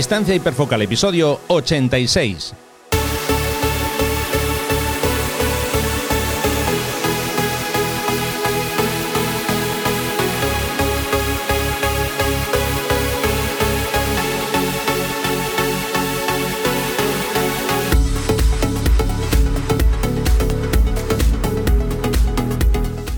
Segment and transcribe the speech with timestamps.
[0.00, 2.69] Distancia hiperfocal, episodio 86.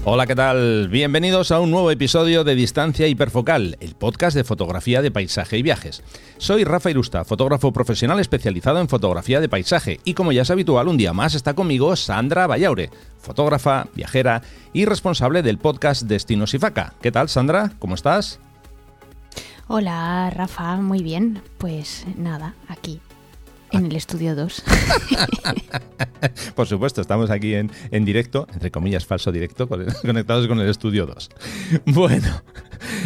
[0.05, 0.88] Hola, ¿qué tal?
[0.88, 5.62] Bienvenidos a un nuevo episodio de Distancia Hiperfocal, el podcast de fotografía de paisaje y
[5.62, 6.02] viajes.
[6.38, 10.88] Soy Rafa Irusta, fotógrafo profesional especializado en fotografía de paisaje, y como ya es habitual,
[10.88, 14.42] un día más está conmigo Sandra Vallaure, fotógrafa, viajera
[14.73, 16.95] y responsable del podcast Destinos y Faca.
[17.00, 17.70] ¿Qué tal, Sandra?
[17.78, 18.41] ¿Cómo estás?
[19.69, 21.42] Hola, Rafa, muy bien.
[21.59, 22.98] Pues nada, aquí,
[23.72, 24.62] en el estudio 2.
[26.55, 29.69] Por supuesto, estamos aquí en, en, directo, entre comillas, falso directo,
[30.02, 31.30] conectados con el estudio 2.
[31.86, 32.42] Bueno,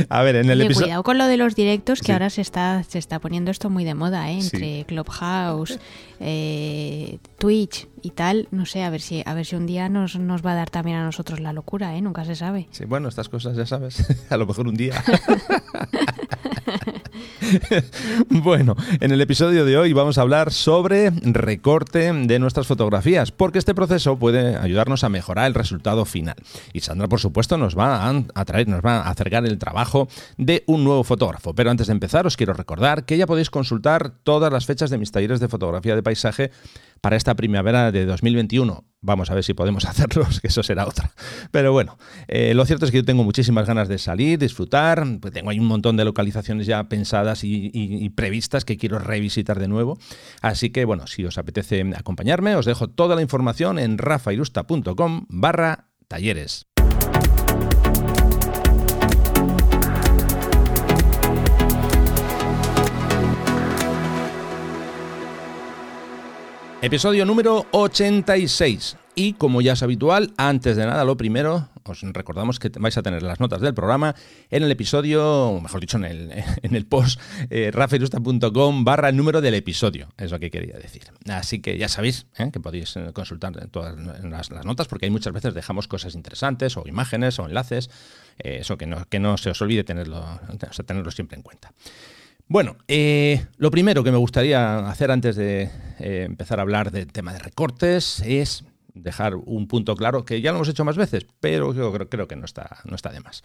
[0.09, 0.87] a ver, en el episodio.
[0.87, 2.13] Cuidado con lo de los directos, que sí.
[2.13, 4.41] ahora se está, se está poniendo esto muy de moda, ¿eh?
[4.41, 4.85] entre sí.
[4.87, 5.79] Clubhouse,
[6.21, 8.49] eh, Twitch y tal.
[8.51, 10.71] No sé, a ver si, a ver si un día nos, nos va a dar
[10.71, 12.03] también a nosotros la locura, ¿eh?
[12.03, 12.69] Nunca se sabe.
[12.71, 14.05] Sí, bueno, estas cosas ya sabes.
[14.31, 15.03] a lo mejor un día.
[18.31, 23.59] bueno, en el episodio de hoy vamos a hablar sobre recorte de nuestras fotografías, porque
[23.59, 26.37] este proceso puede ayudarnos a mejorar el resultado final.
[26.73, 30.65] Y Sandra, por supuesto, nos va a traer, nos va a acercar el trabajo de
[30.67, 31.55] un nuevo fotógrafo.
[31.55, 34.99] Pero antes de empezar, os quiero recordar que ya podéis consultar todas las fechas de
[34.99, 36.51] mis talleres de fotografía de paisaje
[37.01, 38.85] para esta primavera de 2021.
[39.07, 41.13] Vamos a ver si podemos hacerlos, que eso será otra.
[41.53, 45.07] Pero bueno, eh, lo cierto es que yo tengo muchísimas ganas de salir, disfrutar.
[45.21, 49.61] Pues tengo ahí un montón de localizaciones ya pensadas y, y, previstas que quiero revisitar
[49.61, 49.99] de nuevo.
[50.43, 55.89] Así que bueno, si os apetece acompañarme, os dejo toda la información en rafairusta.com barra
[56.09, 56.67] talleres.
[66.83, 68.99] Episodio número 86.
[69.15, 73.03] Y como ya es habitual, antes de nada, lo primero, os recordamos que vais a
[73.03, 74.15] tener las notas del programa
[74.51, 76.33] en el episodio, o mejor dicho, en el,
[76.63, 81.05] en el post eh, barra número del episodio, es lo que quería decir.
[81.31, 85.33] Así que ya sabéis eh, que podéis consultar todas las, las, notas porque hay muchas
[85.33, 87.89] veces dejamos cosas interesantes o imágenes o enlaces,
[88.39, 91.43] eh, eso que no, que no se os olvide tenerlo, o sea, tenerlo siempre en
[91.43, 91.73] cuenta.
[92.49, 95.69] Bueno, eh, lo primero que me gustaría hacer antes de
[95.99, 98.65] eh, empezar a hablar del tema de recortes es
[98.95, 101.75] dejar un punto claro, que ya lo hemos hecho más veces, pero
[102.09, 103.43] creo, que no está, no está de más.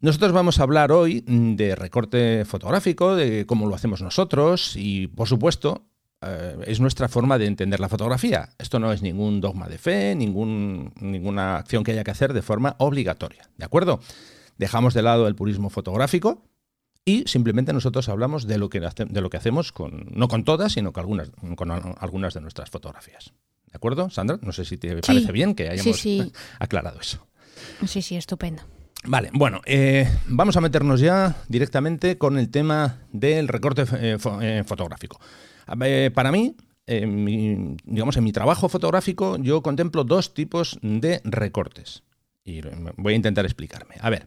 [0.00, 5.26] Nosotros vamos a hablar hoy de recorte fotográfico, de cómo lo hacemos nosotros y, por
[5.26, 5.88] supuesto,
[6.22, 8.50] eh, es nuestra forma de entender la fotografía.
[8.58, 12.76] Esto no es ningún dogma de fe, ninguna acción que haya que hacer de forma
[12.78, 13.98] obligatoria, ¿de acuerdo?
[14.56, 16.47] Dejamos de lado el purismo fotográfico,
[17.08, 20.72] y simplemente nosotros hablamos de lo que, de lo que hacemos, con, no con todas,
[20.72, 23.32] sino con algunas, con algunas de nuestras fotografías.
[23.64, 24.38] ¿De acuerdo, Sandra?
[24.42, 25.00] No sé si te sí.
[25.06, 26.32] parece bien que hayamos sí, sí.
[26.58, 27.26] aclarado eso.
[27.86, 28.62] Sí, sí, estupendo.
[29.04, 34.42] Vale, bueno, eh, vamos a meternos ya directamente con el tema del recorte eh, fo
[34.42, 35.18] eh, fotográfico.
[36.14, 42.02] para mí, mi, digamos, en mi trabajo fotográfico, yo contemplo dos tipos de recortes.
[42.44, 42.60] Y
[42.96, 43.94] voy a intentar explicarme.
[44.00, 44.26] A ver,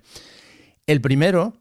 [0.88, 1.54] el primero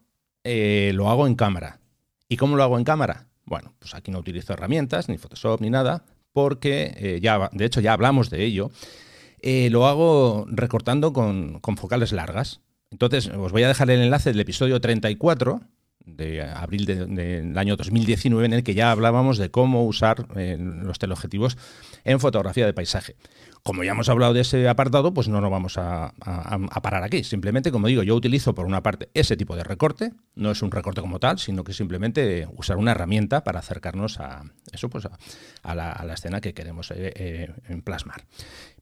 [0.44, 1.80] eh, lo hago en cámara.
[2.28, 3.26] ¿Y cómo lo hago en cámara?
[3.44, 7.80] Bueno, pues aquí no utilizo herramientas, ni Photoshop, ni nada, porque eh, ya, de hecho
[7.80, 8.70] ya hablamos de ello.
[9.42, 12.60] Eh, lo hago recortando con, con, focales largas.
[12.90, 15.60] Entonces, os voy a dejar el enlace del episodio 34
[16.04, 20.98] de abril del de, año 2019 en el que ya hablábamos de cómo usar los
[20.98, 21.56] teleobjetivos
[22.04, 23.16] en fotografía de paisaje.
[23.62, 26.14] Como ya hemos hablado de ese apartado, pues no nos vamos a,
[26.82, 27.24] parar aquí.
[27.24, 30.70] Simplemente, como digo, yo utilizo por una parte ese tipo de recorte, no es un
[30.70, 35.06] recorte como tal, sino que simplemente usar una herramienta para acercarnos a eso, pues
[35.62, 38.24] a, la, a la, escena que queremos eh, eh, plasmar.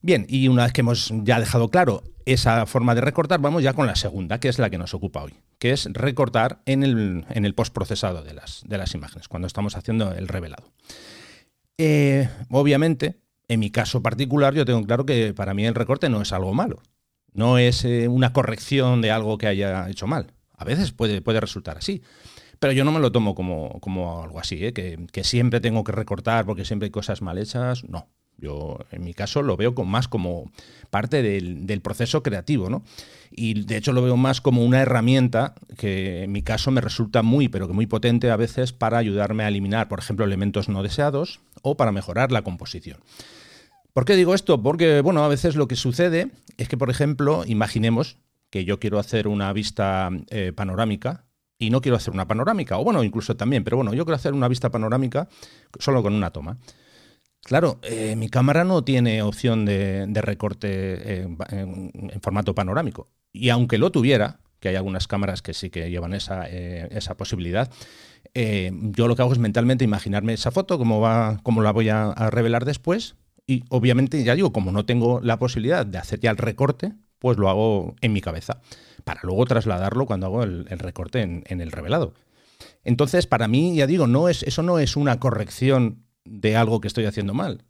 [0.01, 3.73] Bien, y una vez que hemos ya dejado claro esa forma de recortar, vamos ya
[3.73, 7.25] con la segunda, que es la que nos ocupa hoy, que es recortar en el,
[7.31, 10.73] en el postprocesado de las, de las imágenes, cuando estamos haciendo el revelado.
[11.79, 16.21] Eh, obviamente, en mi caso particular, yo tengo claro que para mí el recorte no
[16.21, 16.83] es algo malo.
[17.33, 20.33] No es eh, una corrección de algo que haya hecho mal.
[20.57, 22.03] A veces puede, puede resultar así.
[22.59, 24.73] Pero yo no me lo tomo como, como algo así, ¿eh?
[24.73, 27.85] que, siempre tengo que recortar porque siempre hay cosas mal hechas.
[27.85, 28.09] No.
[28.41, 30.51] Yo, en mi caso, lo veo con, más como
[30.91, 32.85] parte del, del, proceso creativo, ¿no?
[33.33, 37.23] Y de hecho lo veo más como una herramienta que en mi caso me resulta
[37.23, 40.85] muy, pero que muy potente a veces para ayudarme a eliminar, por ejemplo, elementos no
[40.85, 42.99] deseados o para mejorar la composición.
[43.93, 44.63] ¿Por qué digo esto?
[44.63, 48.19] Porque, bueno, a veces lo que sucede es que, por ejemplo, imaginemos
[48.51, 51.25] que yo quiero hacer una vista eh, panorámica
[51.59, 54.33] y no quiero hacer una panorámica, o bueno, incluso también, pero bueno, yo quiero hacer
[54.33, 55.29] una vista panorámica
[55.79, 56.59] solo con una toma.
[57.43, 61.39] Claro, eh, mi cámara no tiene opción de, recorte en,
[62.21, 63.09] formato panorámico.
[63.33, 67.71] Y aunque lo tuviera, que hay algunas cámaras que sí que llevan esa, eh, posibilidad,
[68.35, 71.89] eh, yo lo que hago es mentalmente imaginarme esa foto, cómo, va, cómo la voy
[71.89, 73.15] a, revelar después.
[73.51, 77.39] Y obviamente, ya digo, como no tengo la posibilidad de hacer ya el recorte, pues
[77.39, 78.61] lo hago en mi cabeza,
[79.05, 82.13] para luego trasladarlo cuando hago el, recorte en, el revelado.
[82.85, 86.89] Entonces, para mí, ya digo, no es, eso no es una corrección de algo que
[86.89, 87.65] estoy haciendo mal,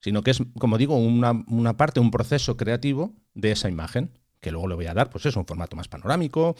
[0.00, 4.66] sino que es, como digo, una, parte, un proceso creativo de esa imagen, que luego
[4.66, 6.56] le voy a dar, pues es un formato más panorámico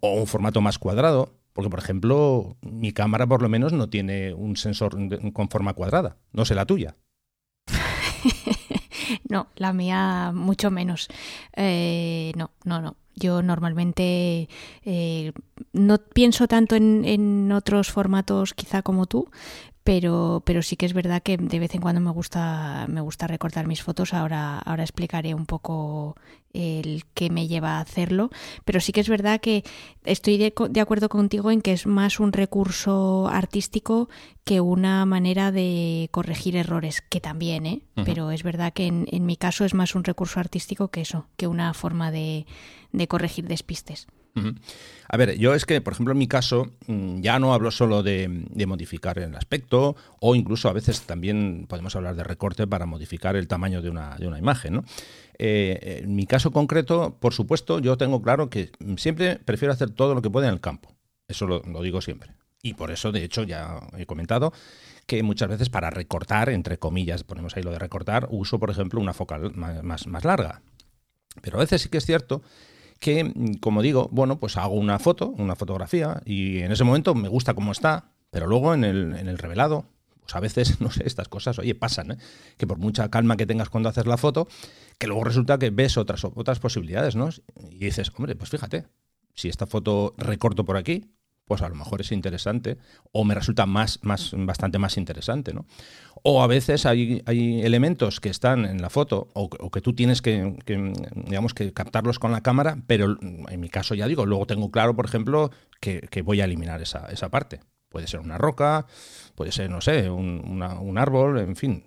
[0.00, 4.32] o un formato más cuadrado, porque por ejemplo, mi cámara por lo menos no tiene
[4.32, 4.96] un sensor
[5.34, 6.96] con forma cuadrada, no sé la tuya.
[9.28, 11.08] no, la mía mucho menos.
[11.56, 12.96] Eh, no, no, no.
[13.16, 14.48] Yo normalmente
[14.84, 15.32] eh,
[15.72, 19.28] no pienso tanto en, en, otros formatos quizá como tú,
[19.82, 23.26] pero, pero sí que es verdad que de vez en cuando me gusta, me gusta
[23.26, 24.12] recortar mis fotos.
[24.12, 26.16] Ahora, ahora explicaré un poco
[26.52, 28.30] el que me lleva a hacerlo,
[28.64, 29.64] pero sí que es verdad que
[30.04, 34.08] estoy de, de, acuerdo contigo en que es más un recurso artístico
[34.44, 37.82] que una manera de corregir errores, que también, ¿eh?
[38.04, 41.26] pero es verdad que en, en mi caso es más un recurso artístico que eso,
[41.36, 42.46] que una forma de,
[42.92, 44.08] de corregir despistes.
[45.08, 48.02] A ver, yo es que, por ejemplo, en mi caso, mm, ya no hablo solo
[48.02, 48.28] de,
[48.66, 53.48] modificar el aspecto, o incluso a veces también podemos hablar de recorte para modificar el
[53.48, 54.74] tamaño de una, de una imagen.
[54.74, 54.84] ¿no?
[55.38, 60.14] Eh, en mi caso concreto, por supuesto, yo tengo claro que siempre prefiero hacer todo
[60.14, 60.94] lo que pueda en el campo.
[61.26, 62.34] Eso lo, digo siempre.
[62.62, 64.52] Y por eso, de hecho, ya he comentado
[65.06, 69.00] que muchas veces para recortar, entre comillas, ponemos ahí lo de recortar, uso, por ejemplo,
[69.00, 70.62] una focal más, más larga.
[71.42, 72.42] Pero a veces sí que es cierto
[73.00, 77.14] que, mm, como digo, bueno, pues hago una foto, una fotografía, y en ese momento
[77.14, 79.86] me gusta cómo está, pero luego en el, en el revelado,
[80.20, 82.18] pues a veces, no sé, estas cosas, oye, pasan, ¿eh?
[82.56, 84.46] que por mucha calma que tengas cuando haces la foto,
[84.98, 87.30] que luego resulta que ves otras, otras posibilidades, ¿no?
[87.70, 88.86] Y dices, hombre, pues fíjate,
[89.34, 91.10] si esta foto recorto por aquí,
[91.50, 92.78] pues a lo mejor es interesante
[93.10, 95.66] o me resulta más, más, bastante más interesante, ¿no?
[96.22, 100.22] O a veces hay, hay elementos que están en la foto o, que tú tienes
[100.22, 100.54] que,
[101.26, 104.94] digamos, que captarlos con la cámara, pero en mi caso ya digo, luego tengo claro,
[104.94, 105.50] por ejemplo,
[105.80, 107.58] que, voy a eliminar esa, esa, parte.
[107.88, 108.86] Puede ser una roca,
[109.34, 111.84] puede ser, no sé, un, un árbol, en fin.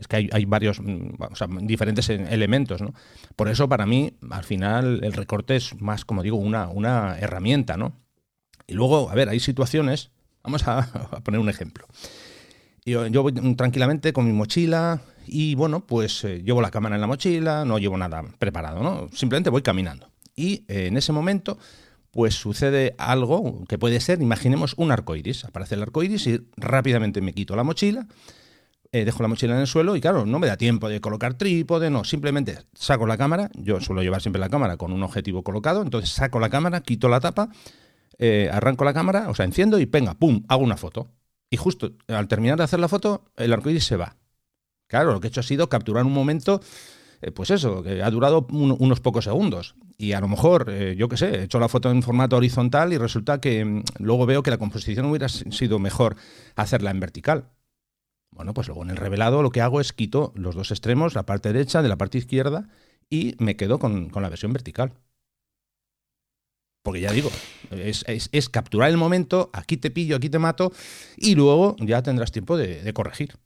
[0.00, 2.94] Es que hay, hay varios, o sea, diferentes elementos, ¿no?
[3.36, 7.76] Por eso, para mí, al final, el recorte es más, como digo, una, una herramienta,
[7.76, 8.03] ¿no?
[8.66, 10.10] Y luego, a ver, hay situaciones,
[10.42, 11.86] vamos a, poner un ejemplo.
[12.86, 17.00] Yo, yo, voy tranquilamente con mi mochila y bueno, pues eh, llevo la cámara en
[17.00, 19.08] la mochila, no llevo nada preparado, ¿no?
[19.14, 20.10] Simplemente voy caminando.
[20.36, 21.58] Y eh, en ese momento,
[22.10, 25.44] pues sucede algo que puede ser, imaginemos un arco iris.
[25.44, 28.06] Aparece el arco iris y rápidamente me quito la mochila,
[28.92, 31.34] eh, dejo la mochila en el suelo y claro, no me da tiempo de colocar
[31.34, 35.42] trípode, no, simplemente saco la cámara, yo suelo llevar siempre la cámara con un objetivo
[35.42, 37.48] colocado, entonces saco la cámara, quito la tapa
[38.18, 41.08] eh, arranco la cámara, o sea, enciendo y venga, pum, hago una foto.
[41.50, 44.16] Y justo al terminar de hacer la foto, el arcoíris se va.
[44.86, 46.60] Claro, lo que he hecho ha sido capturar un momento,
[47.20, 49.74] eh, pues eso, que ha durado unos pocos segundos.
[49.96, 52.92] Y a lo mejor, eh, yo qué sé, he hecho la foto en formato horizontal
[52.92, 56.16] y resulta que mm, luego veo que la composición hubiera sido mejor
[56.56, 57.50] hacerla en vertical.
[58.30, 61.24] Bueno, pues luego en el revelado lo que hago es quito los dos extremos, la
[61.24, 62.68] parte derecha de la parte izquierda,
[63.08, 64.94] y me quedo con la versión vertical.
[66.84, 67.30] Porque ya digo,
[67.70, 70.70] es, capturar el momento, aquí te pillo, aquí te mato,
[71.16, 73.38] y luego ya tendrás tiempo de, corregir.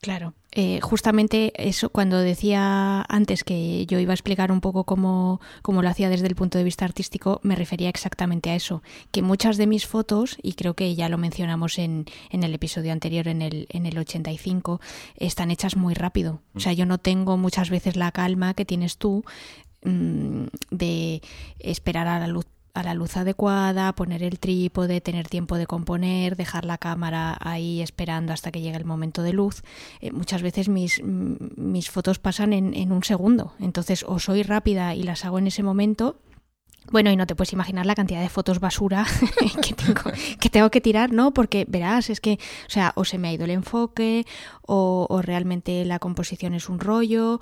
[0.00, 5.42] Claro, eh, justamente eso, cuando decía antes que yo iba a explicar un poco cómo,
[5.60, 9.20] cómo, lo hacía desde el punto de vista artístico, me refería exactamente a eso, que
[9.20, 13.28] muchas de mis fotos, y creo que ya lo mencionamos en, en el episodio anterior,
[13.28, 14.80] en el, en el 85,
[15.16, 16.40] están hechas muy rápido.
[16.54, 21.22] O sea, yo no tengo muchas veces la calma que tienes tú Mm, de
[21.58, 26.36] esperar a la luz a la luz adecuada, poner el trípode, tener tiempo de componer,
[26.36, 29.62] dejar la cámara ahí esperando hasta que llegue el momento de luz.
[30.00, 34.42] Eh, muchas veces mis, mm, mis fotos pasan en, en, un segundo, entonces o soy
[34.42, 36.20] rápida y las hago en ese momento.
[36.90, 39.06] Bueno, y no te puedes imaginar la cantidad de fotos basura
[39.62, 40.00] que, tengo,
[40.40, 41.32] que tengo que tirar, ¿no?
[41.32, 44.26] Porque verás, es que, o sea, o se me ha ido el enfoque,
[44.62, 47.38] o, o realmente la composición es un rollo,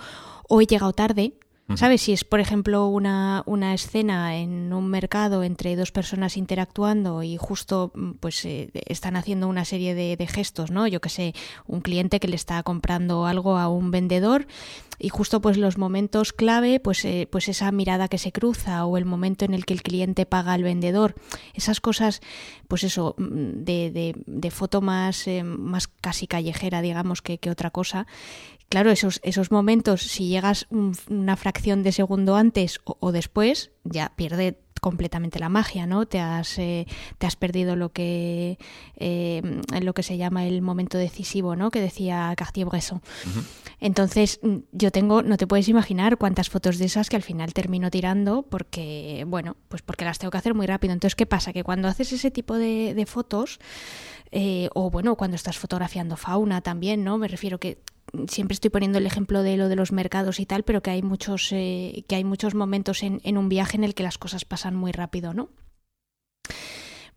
[0.49, 1.35] o he llegado tarde,
[1.77, 2.01] ¿Sabes?
[2.01, 7.37] Si es, por ejemplo, una, una, escena en un mercado entre dos personas interactuando y
[7.37, 10.87] justo mm, pues eh, están haciendo una serie de, de gestos, ¿no?
[10.87, 11.35] Yo que sé,
[11.67, 14.47] un cliente que le está comprando algo a un vendedor
[14.99, 18.97] y justo pues los momentos clave, pues, eh, pues esa mirada que se cruza o
[18.97, 21.15] el momento en el que el cliente paga al vendedor,
[21.55, 22.21] esas cosas,
[22.67, 27.51] pues eso, mm, de, de, de foto más, eh, más casi callejera, digamos, que, que
[27.51, 28.07] otra cosa,
[28.69, 34.13] claro, esos, esos momentos, si llegas una fracción de segundo antes o, o después, ya
[34.17, 36.07] pierde completamente la magia, ¿no?
[36.07, 36.87] Te has, eh,
[37.19, 38.59] te has perdido lo que,
[38.97, 39.43] eh,
[39.81, 41.71] lo que se llama el momento decisivo, ¿no?
[41.71, 42.99] Que decía Cartier-Bresson.
[42.99, 43.45] Uh -huh.
[43.81, 44.41] Entonces,
[44.73, 48.43] yo tengo, no te puedes imaginar cuántas fotos de esas que al final termino tirando
[48.43, 50.93] porque, bueno, pues porque las tengo que hacer muy rápido.
[50.93, 51.53] Entonces, ¿qué pasa?
[51.53, 53.59] Que cuando haces ese tipo de, de fotos,
[54.31, 57.19] eh, o bueno, cuando estás fotografiando fauna también, ¿no?
[57.19, 57.79] Me refiero que
[58.29, 61.03] siempre estoy poniendo el ejemplo de lo de los mercados y tal, pero que hay
[61.03, 64.45] muchos, eh, que hay muchos momentos en, en, un viaje en el que las cosas
[64.45, 65.51] pasan muy rápido, ¿no?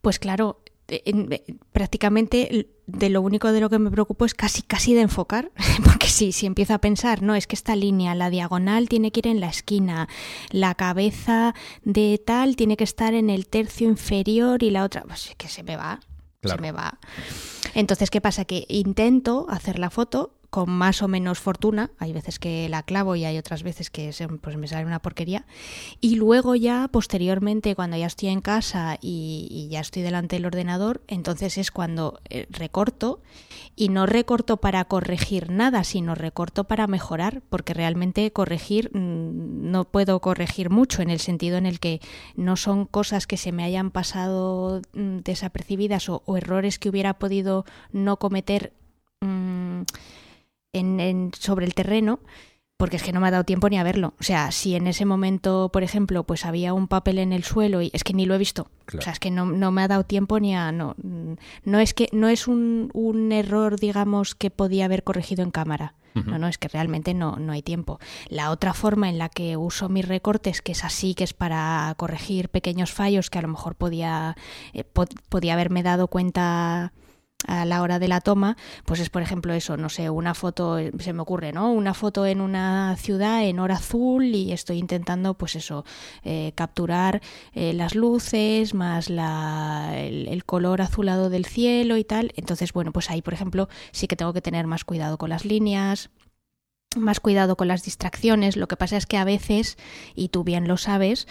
[0.01, 4.61] Pues claro, en, en, prácticamente de lo único de lo que me preocupo es casi
[4.61, 5.51] casi de enfocar,
[5.83, 9.19] porque sí, si empiezo a pensar, no, es que esta línea, la diagonal tiene que
[9.19, 10.09] ir en la esquina,
[10.49, 15.33] la cabeza de tal tiene que estar en el tercio inferior y la otra, pues
[15.37, 16.01] que se me va,
[16.41, 16.57] claro.
[16.57, 16.99] se me va.
[17.73, 18.45] Entonces, ¿qué pasa?
[18.45, 23.15] Que intento hacer la foto con más o menos fortuna, hay veces que la clavo
[23.15, 25.45] y hay otras veces que pues me sale una porquería,
[26.01, 31.01] y luego ya posteriormente cuando ya estoy en casa y, ya estoy delante del ordenador,
[31.07, 33.21] entonces es cuando eh, recorto.
[33.77, 39.85] Y no recorto para corregir nada, sino recorto para mejorar, porque realmente corregir mmm, no
[39.85, 42.01] puedo corregir mucho en el sentido en el que
[42.35, 47.65] no son cosas que se me hayan pasado mmm, desapercibidas o, errores que hubiera podido
[47.93, 48.73] no cometer
[49.21, 49.83] mmm,
[50.73, 52.19] en, en, sobre el terreno,
[52.77, 54.15] porque es que no me ha dado tiempo ni a verlo.
[54.19, 57.83] O sea, si en ese momento, por ejemplo, pues había un papel en el suelo
[57.83, 58.71] y es que ni lo he visto.
[58.85, 59.01] Claro.
[59.01, 60.71] O sea, es que no, no, me ha dado tiempo ni a.
[60.71, 60.95] No,
[61.63, 65.93] no es que no es un, un error, digamos, que podía haber corregido en cámara.
[66.15, 66.25] Uh -huh.
[66.25, 67.99] No, no, es que realmente no, no hay tiempo.
[68.29, 71.93] La otra forma en la que uso mis recortes, que es así, que es para
[71.97, 74.35] corregir pequeños fallos que a lo mejor podía,
[74.73, 76.93] eh, pod podía haberme dado cuenta
[77.47, 80.77] a la hora de la toma, pues es por ejemplo eso, no sé, una foto,
[80.99, 81.71] se me ocurre, ¿no?
[81.71, 85.85] Una foto en una ciudad en hora azul y estoy intentando, pues eso,
[86.23, 87.21] eh, capturar
[87.53, 92.31] eh, las luces más la, el, el, color azulado del cielo y tal.
[92.35, 95.45] Entonces, bueno, pues ahí, por ejemplo, sí que tengo que tener más cuidado con las
[95.45, 96.09] líneas
[96.97, 98.57] más cuidado con las distracciones.
[98.57, 99.77] Lo que pasa es que a veces,
[100.13, 101.27] y tú bien lo sabes,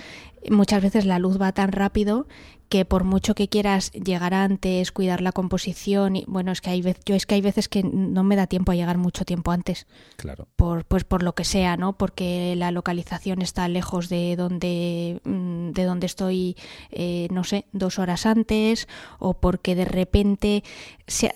[0.48, 2.26] muchas veces la luz va tan rápido
[2.70, 6.82] que por mucho que quieras llegar antes, cuidar la composición, y bueno, es que hay
[7.04, 9.88] yo es que hay veces que no me da tiempo a llegar mucho tiempo antes.
[10.16, 10.46] Claro.
[10.54, 11.98] Por pues por lo que sea, ¿no?
[11.98, 16.56] Porque la localización está lejos de donde mm, de donde estoy,
[16.92, 18.86] eh, no sé, dos horas antes,
[19.18, 20.62] o porque de repente
[21.08, 21.34] se ha,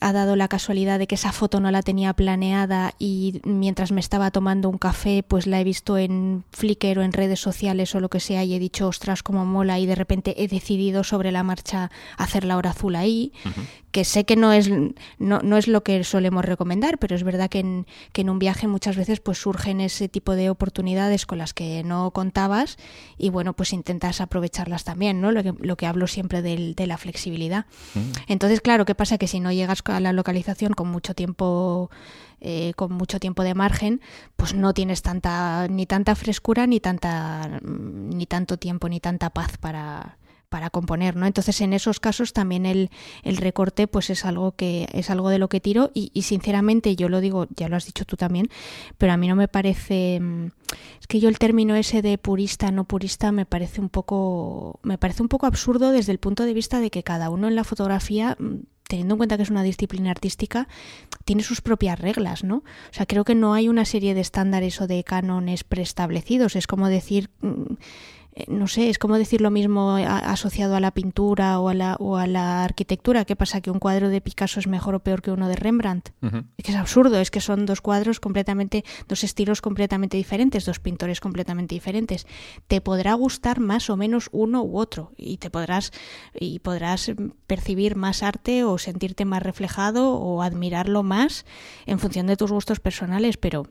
[0.00, 4.00] ha dado la casualidad de que esa foto no la tenía planeada y mientras me
[4.00, 8.00] estaba tomando un café, pues la he visto en Flickr o en redes sociales o
[8.00, 10.61] lo que sea y he dicho, ostras, como mola y de repente he decidido
[11.02, 13.66] sobre la marcha hacer la hora azul ahí, uh -huh.
[13.90, 14.70] que sé que no es,
[15.18, 18.38] no, no, es lo que solemos recomendar, pero es verdad que en, que en un
[18.38, 22.76] viaje muchas veces pues surgen ese tipo de oportunidades con las que no contabas
[23.18, 25.32] y bueno, pues intentas aprovecharlas también, ¿no?
[25.32, 27.66] Lo que, lo que hablo siempre del, de la flexibilidad.
[27.94, 28.24] Uh -huh.
[28.28, 29.18] Entonces, claro, ¿qué pasa?
[29.18, 31.90] Que si no llegas a la localización con mucho tiempo
[32.44, 34.00] eh, con mucho tiempo de margen,
[34.36, 39.58] pues no tienes tanta ni tanta frescura ni tanta ni tanto tiempo ni tanta paz
[39.58, 40.18] para
[40.52, 41.24] para componer, ¿no?
[41.24, 42.90] Entonces en esos casos también el,
[43.22, 46.94] el recorte pues es algo que es algo de lo que tiro y, y, sinceramente
[46.94, 48.50] yo lo digo, ya lo has dicho tú también,
[48.98, 50.20] pero a mí no me parece
[51.00, 54.98] es que yo el término ese de purista no purista me parece un poco me
[54.98, 57.64] parece un poco absurdo desde el punto de vista de que cada uno en la
[57.64, 58.36] fotografía
[58.92, 60.68] teniendo en cuenta que es una disciplina artística,
[61.24, 62.56] tiene sus propias reglas, ¿no?
[62.56, 66.56] O sea, creo que no hay una serie de estándares o de cánones preestablecidos.
[66.56, 67.48] Es como decir eh,
[68.48, 72.16] no sé, es como decir lo mismo asociado a la pintura o a la, o
[72.16, 73.24] a la arquitectura.
[73.24, 73.60] ¿Qué pasa?
[73.60, 76.10] ¿Que un cuadro de Picasso es mejor o peor que uno de Rembrandt?
[76.22, 76.44] Uh -huh.
[76.56, 80.78] Es que es absurdo, es que son dos cuadros completamente, dos estilos completamente diferentes, dos
[80.78, 82.26] pintores completamente diferentes.
[82.68, 85.92] Te podrá gustar más o menos uno u otro y te podrás,
[86.38, 87.12] y podrás
[87.46, 91.44] percibir más arte o sentirte más reflejado o admirarlo más
[91.86, 93.66] en función de tus gustos personales, pero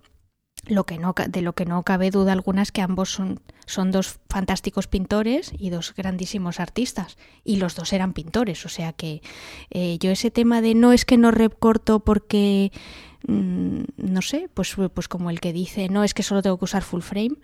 [0.65, 3.91] lo que no, de lo que no cabe duda alguna es que ambos son, son
[3.91, 7.17] dos fantásticos pintores y dos grandísimos artistas.
[7.43, 8.65] Y los dos eran pintores.
[8.65, 9.21] O sea que
[9.71, 12.71] eh, yo ese tema de no es que no recorto porque,
[13.27, 16.65] mm, no sé, pues, pues como el que dice, no es que solo tengo que
[16.65, 17.37] usar full frame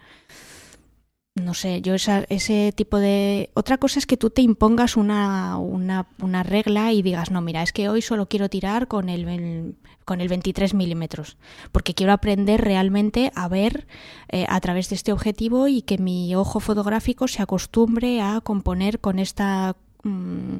[1.44, 3.50] no sé, yo esa, ese tipo de...
[3.54, 7.64] Otra cosa es que tú te impongas una, una, una, regla y digas, no, mira,
[7.64, 9.76] es que hoy solo quiero tirar con el,
[10.06, 11.38] con el 23 milímetros,
[11.72, 13.88] porque quiero aprender realmente a ver
[14.30, 19.00] eh, a través de este objetivo y que mi ojo fotográfico se acostumbre a componer
[19.00, 19.76] con esta...
[20.04, 20.58] Mm,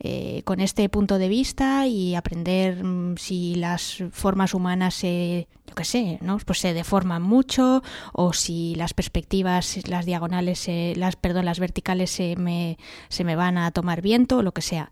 [0.00, 5.74] eh, con este punto de vista y aprender mm, si las formas humanas se, yo
[5.74, 6.38] qué sé, ¿no?
[6.38, 7.82] Pues se deforman mucho
[8.12, 13.58] o si las perspectivas, las diagonales, las, perdón, las verticales se me, se me van
[13.58, 14.90] a tomar viento o lo que sea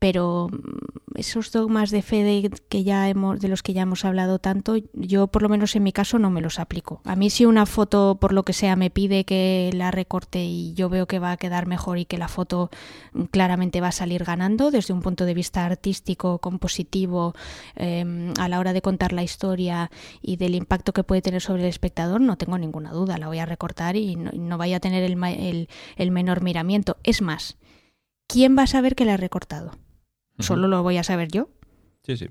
[0.00, 4.04] pero mm, esos dogmas de fe de, que ya hemos, de los que ya hemos
[4.04, 7.02] hablado tanto, yo por lo menos en mi caso no me los aplico.
[7.04, 10.72] A mí si una foto por lo que sea me pide que la recorte y
[10.72, 12.70] yo veo que va a quedar mejor y que la foto
[13.12, 17.34] mm, claramente va a salir ganando desde un punto de vista artístico, compositivo,
[17.76, 19.90] em, a la hora de contar la historia
[20.22, 23.38] y del impacto que puede tener sobre el espectador, no tengo ninguna duda, la voy
[23.38, 26.96] a recortar y no, vaya a tener el, el, el menor miramiento.
[27.04, 27.58] Es más,
[28.26, 29.72] ¿quién va a saber que la he recortado?
[30.40, 31.50] Solo lo voy a saber yo.
[32.02, 32.28] Sí, sí.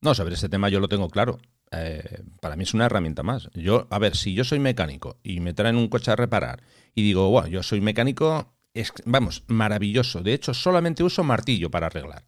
[0.00, 1.38] No, sobre ese tema yo lo tengo claro.
[1.70, 3.50] Eh, para mí es una herramienta más.
[3.54, 6.62] Yo, a ver, si yo soy mecánico y me traen un coche a reparar
[6.94, 10.22] y digo, wow, yo soy mecánico, es, vamos, maravilloso.
[10.22, 12.24] De hecho, solamente uso martillo para arreglar.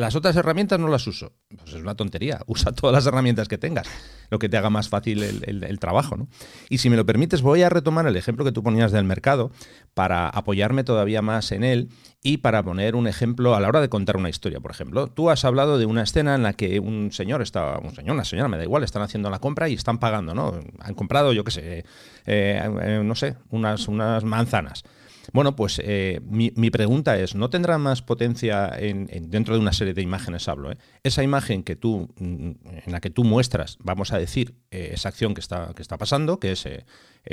[0.00, 1.34] Las otras herramientas no las uso.
[1.54, 2.40] Pues es una tontería.
[2.46, 3.86] Usa todas las herramientas que tengas,
[4.30, 6.16] lo que te haga más fácil el, trabajo.
[6.16, 6.28] ¿no?
[6.70, 9.52] Y si me lo permites, voy a retomar el ejemplo que tú ponías del mercado
[9.92, 11.90] para apoyarme todavía más en él
[12.22, 14.60] y para poner un ejemplo a la hora de contar una historia.
[14.60, 17.94] Por ejemplo, tú has hablado de una escena en la que un señor está, un
[17.94, 20.58] señor, una señora, me da igual, están haciendo la compra y están pagando, ¿no?
[20.78, 21.84] Han comprado, yo qué sé, eh,
[22.26, 24.82] eh, no sé, unas, unas manzanas.
[25.32, 29.94] Bueno, pues eh, mi, pregunta es, ¿no tendrá más potencia en, dentro de una serie
[29.94, 30.72] de imágenes hablo?
[30.72, 30.78] Eh?
[31.02, 32.50] Esa imagen que tú, mm,
[32.84, 35.98] en la que tú muestras, vamos a decir, eh, esa acción que está, que está
[35.98, 36.66] pasando, que es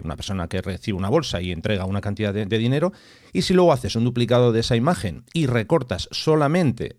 [0.03, 2.91] una persona que recibe una bolsa y entrega una cantidad de, de dinero,
[3.33, 6.97] y si luego haces un duplicado de esa imagen y recortas solamente,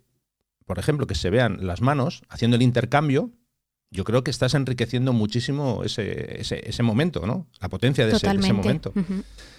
[0.67, 3.31] por ejemplo, que se vean las manos haciendo el intercambio,
[3.91, 7.47] yo creo que estás enriqueciendo muchísimo ese, ese, momento, ¿no?
[7.61, 8.93] La potencia de, ese, momento.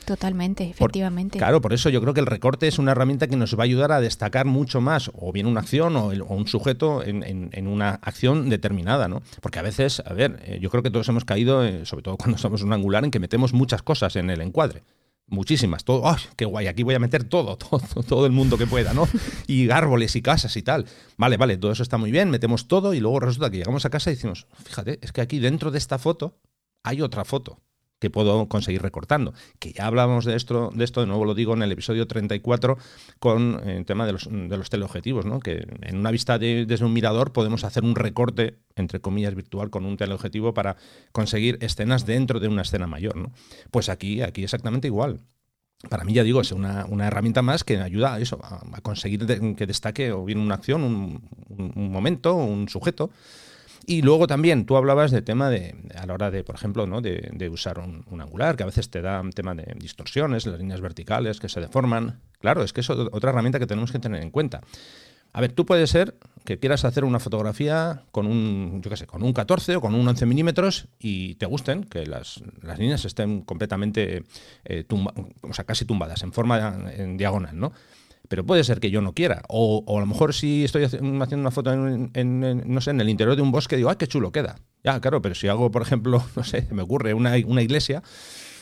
[0.05, 1.37] Totalmente, efectivamente.
[1.37, 3.65] claro, por eso yo creo que el recorte es una herramienta que nos va a
[3.65, 8.49] ayudar a destacar mucho más, o bien una acción o, un sujeto en, una acción
[8.49, 9.23] determinada, ¿no?
[9.41, 12.17] Porque a veces, a ver, eh, yo creo que todos hemos caído, eh, sobre todo
[12.17, 14.83] cuando somos un angular, en que metemos muchas cosas en el encuadre
[15.29, 16.67] muchísimas, todo, ¡ay, qué guay!
[16.67, 19.07] Aquí voy a meter todo, todo, todo el mundo que pueda, ¿no?
[19.47, 20.85] Y árboles y casas y tal.
[21.17, 23.89] Vale, vale, todo eso está muy bien, metemos todo y luego resulta que llegamos a
[23.89, 26.39] casa y decimos, fíjate, es que aquí dentro de esta foto
[26.83, 27.59] hay otra foto
[27.99, 29.33] que puedo conseguir recortando.
[29.59, 32.77] Que ya hablábamos de esto, de esto, de nuevo lo digo en el episodio 34
[33.19, 35.39] con el tema de los, de los teleobjetivos, ¿no?
[35.39, 39.85] que en una vista desde un mirador podemos hacer un recorte, entre comillas, virtual con
[39.85, 40.77] un teleobjetivo para
[41.11, 43.15] conseguir escenas dentro de una escena mayor.
[43.17, 43.31] ¿no?
[43.71, 45.19] Pues aquí, aquí exactamente igual.
[45.89, 49.65] Para mí, ya digo, es una, herramienta más que ayuda a eso, a, conseguir que
[49.65, 53.11] destaque o bien una acción, un momento, un sujeto,
[53.85, 57.01] y luego también tú hablabas de tema de, a la hora de, por ejemplo, ¿no?
[57.01, 60.81] de, usar un, angular, que a veces te da un tema de distorsiones, las líneas
[60.81, 62.19] verticales que se deforman.
[62.39, 64.61] Claro, es que es otra herramienta que tenemos que tener en cuenta.
[65.31, 69.05] A ver, tú puedes ser que quieras hacer una fotografía con un, yo qué sé,
[69.05, 72.41] con un 14 o con un 11 milímetros y te gusten, que las,
[72.77, 74.23] líneas estén completamente,
[74.65, 74.85] eh,
[75.41, 77.73] o sea, casi tumbadas, en forma en diagonal, ¿no?
[78.27, 79.41] Pero puede ser que yo no quiera.
[79.47, 83.35] O, a lo mejor si estoy haciendo una foto en, no sé, en el interior
[83.35, 84.57] de un bosque, digo, ¡ay, qué chulo queda!
[84.83, 88.03] Ya, claro, pero si hago, por ejemplo, no sé, me ocurre una, una iglesia,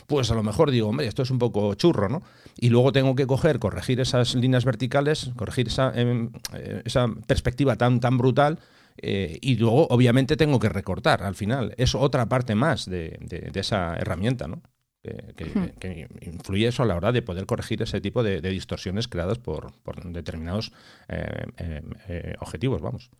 [0.06, 2.22] pues a lo mejor digo, hombre, esto es un poco churro, ¿no?
[2.56, 7.76] Y luego tengo que coger, corregir esas líneas verticales, corregir esa, em, eh, esa perspectiva
[7.76, 8.58] tan, tan brutal.
[9.00, 11.74] Eh, y luego, obviamente, tengo que recortar al final.
[11.76, 14.62] Es otra parte más de, de esa herramienta, ¿no?
[15.02, 19.72] Que, influye eso a la hora de poder corregir ese tipo de, distorsiones creadas por,
[20.04, 20.72] determinados
[21.08, 23.10] eh, eh, eh, objetivos, vamos.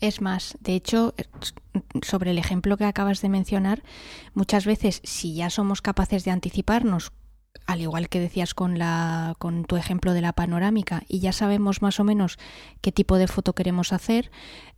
[0.00, 1.14] Es más, de hecho,
[2.02, 3.82] sobre el ejemplo que acabas de mencionar,
[4.32, 7.12] muchas veces si ya somos capaces de anticiparnos
[7.66, 11.82] al igual que decías con, la, con tu ejemplo de la panorámica, y ya sabemos
[11.82, 12.38] más o menos
[12.80, 14.30] qué tipo de foto queremos hacer,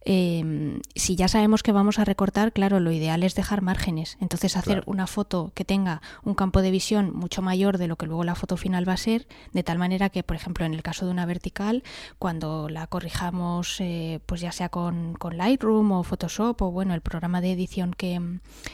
[0.04, 4.18] em, si ya sabemos que vamos a recortar, claro, lo ideal es dejar márgenes.
[4.20, 8.06] Entonces, hacer una foto que tenga un campo de visión mucho mayor de lo que
[8.06, 10.82] luego la foto final va a ser, de tal manera que, por ejemplo, en el
[10.82, 11.84] caso de una vertical,
[12.18, 17.00] cuando la corrijamos, eh, pues ya sea con, con, Lightroom o Photoshop o, bueno, el
[17.00, 18.20] programa de edición que,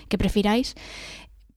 [0.09, 0.75] que prefiráis,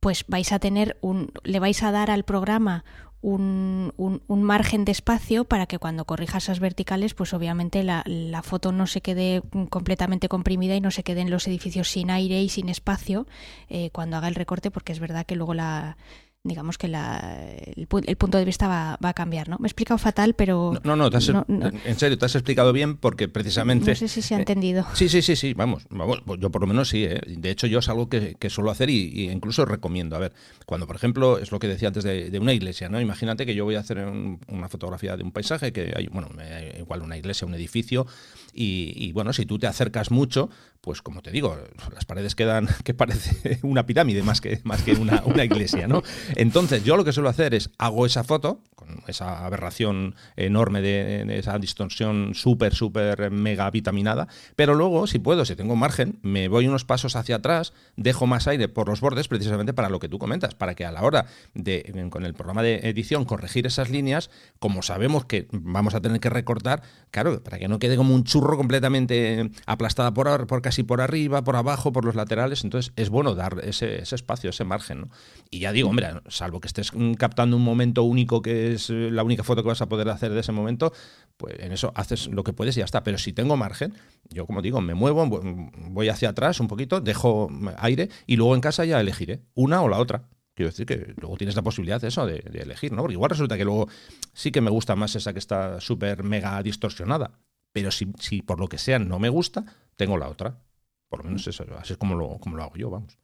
[0.02, 2.84] pues vais a tener un, le vais a dar al programa
[3.22, 8.42] un, un, margen de espacio para que cuando corrija esas verticales, pues obviamente la, la,
[8.42, 12.50] foto no se quede completamente comprimida y no se queden los edificios sin aire y
[12.50, 13.28] sin espacio
[13.70, 15.98] eh, cuando haga el recorte, porque es verdad que luego la
[16.44, 17.36] digamos que la,
[17.76, 19.58] el, punto de vista va, a cambiar, ¿no?
[19.60, 20.74] Me he explicado fatal, pero...
[20.84, 23.92] No, no, en serio, te has explicado bien porque precisamente...
[23.92, 24.86] No sé si se ha eh, entendido.
[24.94, 27.22] sí, sí, sí, sí, vamos, vamos, yo por lo menos sí, ¿eh?
[27.28, 30.16] de hecho yo es algo que, suelo hacer y, incluso recomiendo.
[30.16, 30.34] A ver,
[30.66, 33.00] cuando por ejemplo, es lo que decía antes de, una iglesia, ¿no?
[33.00, 34.00] Imagínate que yo voy a hacer
[34.48, 36.30] una fotografía de un paisaje, que hay, bueno,
[36.78, 38.08] igual una iglesia, un edificio,
[38.54, 40.50] y, bueno, si tú te acercas mucho,
[40.82, 41.58] pues como te digo,
[41.94, 46.02] las paredes quedan que parece una pirámide más que, más que una, iglesia, ¿no?
[46.36, 51.38] Entonces, yo lo que suelo hacer es hago esa foto, con esa aberración enorme de,
[51.38, 56.68] esa distorsión súper, súper mega vitaminada, pero luego, si puedo, si tengo margen, me voy
[56.68, 60.18] unos pasos hacia atrás, dejo más aire por los bordes, precisamente para lo que tú
[60.18, 64.32] comentas, para que a la hora de, con el programa de edición, corregir esas líneas,
[64.60, 66.82] como sabemos que vamos a tener que recortar,
[67.12, 71.44] claro, para que no quede como un churro completamente aplastada por, por casi por arriba,
[71.44, 75.10] por abajo, por los laterales, entonces es bueno dar ese, ese espacio, ese margen, ¿no?
[75.50, 79.24] Y ya digo, hombre, salvo que estés captando un momento único que es eh, la
[79.24, 80.94] única foto que vas a poder hacer de ese momento,
[81.38, 83.04] pues en eso haces lo que puedes y ya está.
[83.04, 83.94] Pero si tengo margen,
[84.30, 88.62] yo como digo, me muevo, voy hacia atrás un poquito, dejo aire y luego en
[88.62, 90.24] casa ya elegiré una o la otra.
[90.62, 93.02] Quiero decir que luego tienes la posibilidad de eso, de, elegir, ¿no?
[93.02, 93.88] Porque igual resulta que luego
[94.34, 97.32] sí que me gusta más esa que está súper mega distorsionada.
[97.72, 100.62] Pero si, si por lo que sea no me gusta, tengo la otra.
[101.10, 103.18] Por lo menos eso, así es como lo, como lo hago yo, vamos.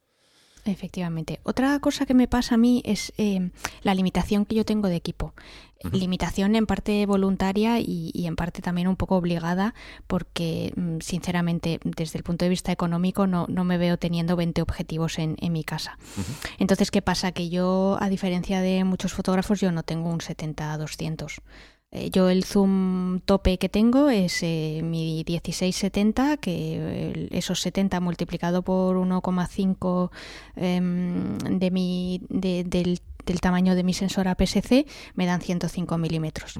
[0.64, 1.40] Efectivamente.
[1.44, 3.50] Otra cosa que me pasa a mí es eh,
[3.82, 5.32] la limitación que yo tengo de equipo.
[5.92, 9.74] Limitación en parte voluntaria y, en parte también un poco obligada
[10.06, 14.60] porque, mm, sinceramente, desde el punto de vista económico no, no me veo teniendo 20
[14.62, 15.98] objetivos en, en mi casa.
[16.58, 17.32] Entonces, ¿qué pasa?
[17.32, 21.40] Que yo, a diferencia de muchos fotógrafos, yo no tengo un 70-200.
[21.90, 28.60] Eh, yo el zoom tope que tengo es eh, mi 1670, que esos 70 multiplicado
[28.62, 30.10] por 1,5
[30.56, 33.00] em, de mi, del,
[33.40, 36.54] tamaño de mi sensor APS-C me dan 105 milímetros.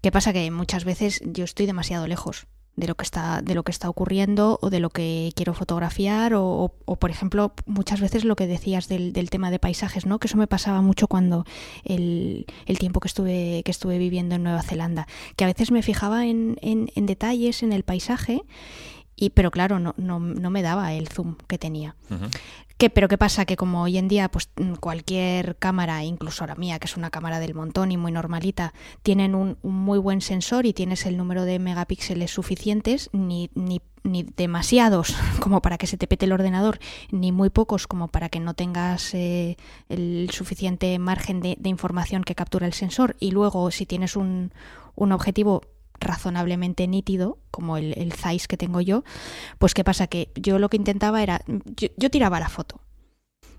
[0.00, 0.32] ¿Qué pasa?
[0.32, 2.46] Que muchas veces yo estoy demasiado lejos
[2.78, 6.32] de lo que está de lo que está ocurriendo o de lo que quiero fotografiar
[6.34, 10.28] o, por ejemplo muchas veces lo que decías del, del, tema de paisajes no que
[10.28, 11.44] eso me pasaba mucho cuando
[11.82, 15.82] el, el, tiempo que estuve que estuve viviendo en Nueva Zelanda que a veces me
[15.82, 18.42] fijaba en, en, en detalles en el paisaje
[19.16, 21.96] y pero claro no, no, no me daba el zoom que tenía
[22.78, 26.78] pero qué pasa que como hoy en día pues mm, cualquier cámara incluso la mía
[26.78, 30.72] que es una cámara del montón y muy normalita tienen un, muy buen sensor y
[30.72, 36.06] tienes el número de megapíxeles suficientes ni, ni, ni demasiados como para que se te
[36.06, 36.78] pete el ordenador
[37.10, 39.56] ni muy pocos como para que no tengas eh,
[39.88, 43.16] el suficiente margen de, de información que captura el sensor.
[43.18, 44.52] Y luego si tienes un,
[44.94, 45.62] un objetivo
[46.00, 49.04] razonablemente nítido, como el, el Zeiss que tengo yo,
[49.58, 52.80] pues qué pasa que yo lo que intentaba era, yo, tiraba la foto.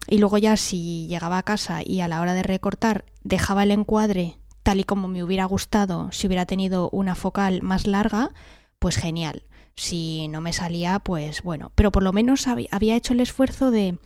[0.08, 3.72] Y luego ya si llegaba a casa y a la hora de recortar dejaba el
[3.72, 8.32] encuadre tal y como me hubiera gustado si hubiera tenido una focal más larga,
[8.80, 9.44] pues genial
[9.76, 13.98] si no me salía, pues bueno, pero por lo menos había hecho el esfuerzo de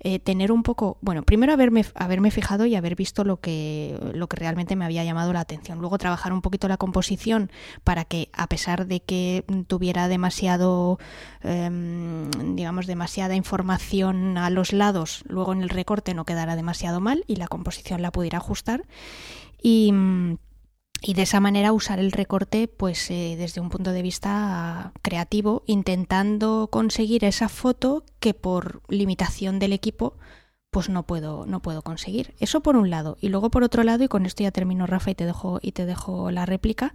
[0.00, 4.28] eh, tener un poco, bueno, primero haberme, haberme fijado y haber visto lo que, lo
[4.28, 7.50] que realmente me había llamado la atención, luego trabajar un poquito la composición
[7.84, 10.98] para que a pesar de que tuviera demasiado,
[11.42, 17.24] em, digamos, demasiada información a los lados, luego en el recorte no quedara demasiado mal
[17.26, 18.84] y la composición la pudiera ajustar.
[19.60, 19.92] Y
[21.00, 25.62] y de esa manera usar el recorte pues eh, desde un punto de vista creativo
[25.66, 30.14] intentando conseguir esa foto que por limitación del equipo
[30.70, 32.34] pues no puedo no puedo conseguir.
[32.38, 33.16] Eso por un lado.
[33.20, 35.72] Y luego por otro lado y con esto ya termino Rafa y te dejo y
[35.72, 36.94] te dejo la réplica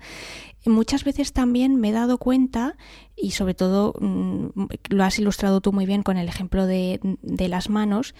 [0.70, 2.78] muchas veces también me he dado cuenta
[3.16, 4.48] y sobre todo mm,
[4.90, 8.16] lo has ilustrado tú muy bien con el ejemplo de, las manos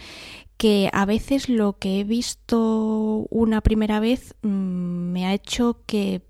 [0.58, 6.22] que a veces lo que he visto una primera vez mm, me ha hecho que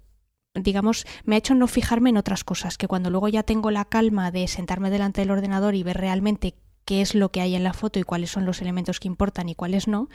[0.55, 3.85] digamos, me ha hecho no fijarme en otras cosas, que cuando luego ya tengo la
[3.85, 6.53] calma de sentarme delante del ordenador y ver realmente
[6.85, 9.49] qué es lo que hay en la foto y cuáles son los elementos que importan
[9.49, 10.09] y cuáles no,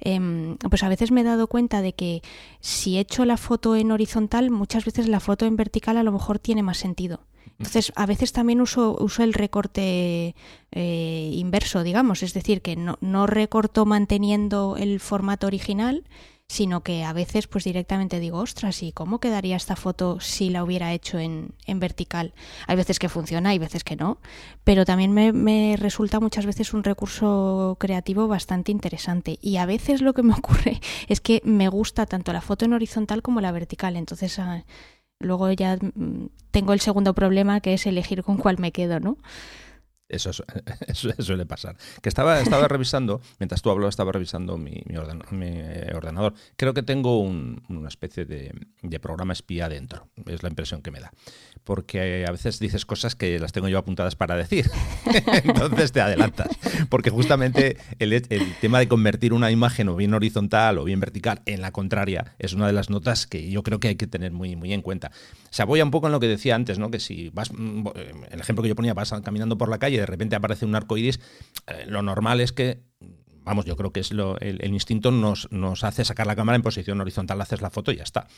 [0.00, 2.22] em, pues a veces me he dado cuenta de que
[2.60, 6.38] si echo la foto en horizontal, muchas veces la foto en vertical a lo mejor
[6.38, 7.20] tiene más sentido.
[7.58, 10.36] Entonces, a veces también uso, uso el recorte
[10.70, 16.04] eh, inverso, digamos, es decir, que no, no recorto manteniendo el formato original,
[16.48, 20.64] sino que a veces pues directamente digo, ostras, ¿y cómo quedaría esta foto si la
[20.64, 22.32] hubiera hecho en, en vertical?
[22.66, 24.18] Hay veces que funciona, hay veces que no,
[24.64, 29.38] pero también me, me, resulta muchas veces un recurso creativo bastante interesante.
[29.42, 32.72] Y a veces lo que me ocurre es que me gusta tanto la foto en
[32.72, 34.38] horizontal como la vertical, entonces...
[34.38, 34.64] Ah,
[35.20, 39.18] luego ya mm, tengo el segundo problema que es elegir con cuál me quedo, ¿no?
[40.08, 40.32] Eso,
[41.18, 41.76] suele pasar.
[42.00, 44.96] Que estaba, estaba revisando, mientras tú hablabas, estaba revisando mi, mi,
[45.94, 46.32] ordenador.
[46.56, 50.08] Creo que tengo una especie de, programa espía dentro.
[50.26, 51.12] Es la impresión que me da.
[51.62, 54.70] Porque a veces dices cosas que las tengo yo apuntadas para decir.
[55.44, 56.48] Entonces te adelantas.
[56.88, 58.22] Porque justamente el,
[58.62, 62.54] tema de convertir una imagen o bien horizontal o bien vertical en la contraria es
[62.54, 65.10] una de las notas que yo creo que hay que tener muy, muy en cuenta.
[65.50, 66.90] Se apoya un poco en lo que decía antes, ¿no?
[66.90, 67.88] Que si vas, mm,
[68.30, 70.96] el ejemplo que yo ponía, vas caminando por la calle de repente aparece un arco
[70.96, 71.20] iris,
[71.66, 72.82] eh, lo normal es que
[73.48, 76.62] vamos, yo creo que es lo, el, instinto nos, nos, hace sacar la cámara en
[76.62, 78.28] posición horizontal, haces la foto y ya está.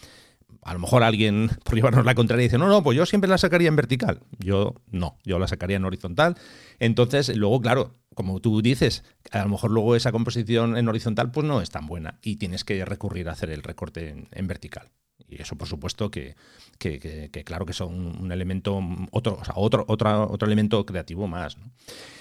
[0.63, 3.37] A lo mejor alguien, por llevarnos la contraria, dice, no, no, pues yo siempre la
[3.37, 4.21] sacaría en vertical.
[4.39, 6.37] Yo no, yo la sacaría en horizontal.
[6.79, 11.47] Entonces, luego, claro, como tú dices, a lo mejor luego esa composición en horizontal pues
[11.47, 14.91] no es tan buena y tienes que recurrir a hacer el recorte en vertical.
[15.31, 16.35] Y eso, por supuesto, que,
[17.45, 18.81] claro que son un elemento,
[19.13, 21.57] otro, o sea, otro, otro, otro elemento creativo más.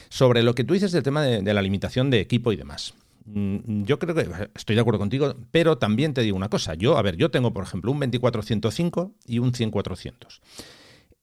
[0.10, 2.94] Sobre lo que tú dices del tema de, la limitación de equipo y demás.
[3.26, 6.76] Mm, yo creo que estoy de acuerdo contigo, pero también te digo una cosa.
[6.76, 10.42] Yo, a ver, yo tengo, por ejemplo, un 2405 y un 100-400.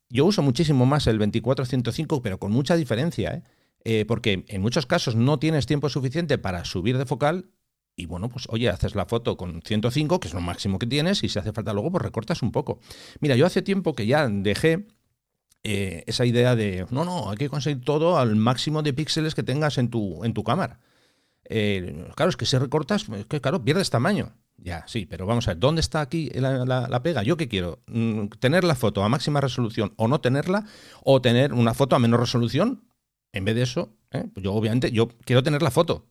[0.09, 3.43] Yo uso muchísimo más el 2405, pero con mucha diferencia, ¿eh?
[3.89, 7.51] Eh, porque en muchos casos no tienes tiempo suficiente para subir de focal
[7.97, 11.25] y bueno, pues oye, haces la foto con 105, que es lo máximo que tienes,
[11.25, 12.79] y si hace falta luego, pues recortas un poco.
[13.21, 14.87] Mira, yo hace tiempo que ya dejé
[15.65, 19.43] eh, esa idea de, no, no, hay que conseguir todo al máximo de píxeles que
[19.43, 20.81] tengas en tu, en tu cámara.
[21.49, 24.35] Eh, claro, es que si recortas, es que claro, pierdes tamaño.
[24.59, 27.23] Ya, sí, pero vamos a ver, ¿dónde está aquí la, pega?
[27.23, 27.83] ¿Yo qué quiero?
[27.87, 30.67] Mm, ¿Tener la foto a máxima resolución o no tenerla?
[31.03, 32.85] ¿O tener una foto a menor resolución?
[33.33, 34.25] En vez de eso, ¿eh?
[34.33, 36.07] pues yo obviamente, yo quiero tener la foto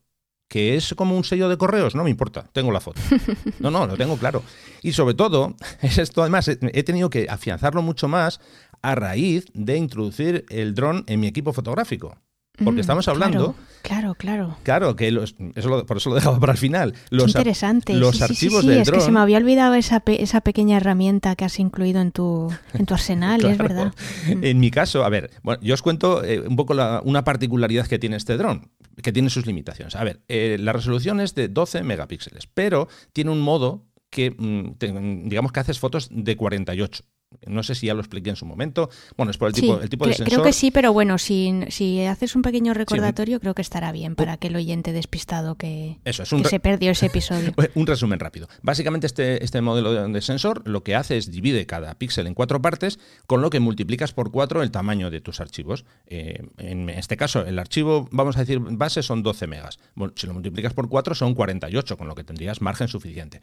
[0.47, 3.01] que es como un sello de correos, no me importa, tengo la foto.
[3.59, 4.43] No, no, lo tengo claro.
[4.81, 8.39] Y sobre todo, es esto además, he tenido que afianzarlo mucho más
[8.81, 12.17] a raíz de introducir el dron en mi equipo fotográfico.
[12.63, 13.55] Porque mm, estamos hablando.
[13.81, 14.57] Claro, claro.
[14.63, 16.93] Claro, que los, eso por eso lo dejaba para el final.
[17.09, 17.93] Los, interesante.
[17.93, 21.43] Los archivos sí, sí, es que se me había olvidado esa, esa pequeña herramienta que
[21.43, 23.93] has incluido en tu, en tu arsenal, es verdad.
[24.27, 27.87] En mi caso, a ver, bueno, yo os cuento eh, un poco la, una particularidad
[27.87, 28.69] que tiene este dron
[29.01, 29.95] que tiene sus limitaciones.
[29.95, 35.27] A ver, eh, la resolución es de 12 megapíxeles, pero tiene un modo que, mm,
[35.27, 37.03] digamos que haces fotos de 48.
[37.45, 38.89] No sé si ya lo expliqué en su momento.
[39.17, 40.33] Bueno, es por el tipo, el tipo de sensor.
[40.33, 44.15] Creo que sí, pero bueno, si, si haces un pequeño recordatorio, creo que estará bien
[44.15, 47.53] para que el oyente despistado que, se perdió ese episodio.
[47.75, 48.47] un resumen rápido.
[48.61, 52.61] Básicamente, este, este modelo de sensor lo que hace es divide cada píxel en cuatro
[52.61, 55.85] partes, con lo que multiplicas por cuatro el tamaño de tus archivos.
[56.07, 59.79] Eh, en este caso, el archivo, vamos a decir, base son 12 megas.
[59.95, 63.41] Bueno, si lo multiplicas por cuatro son 48, con lo que tendrías margen suficiente.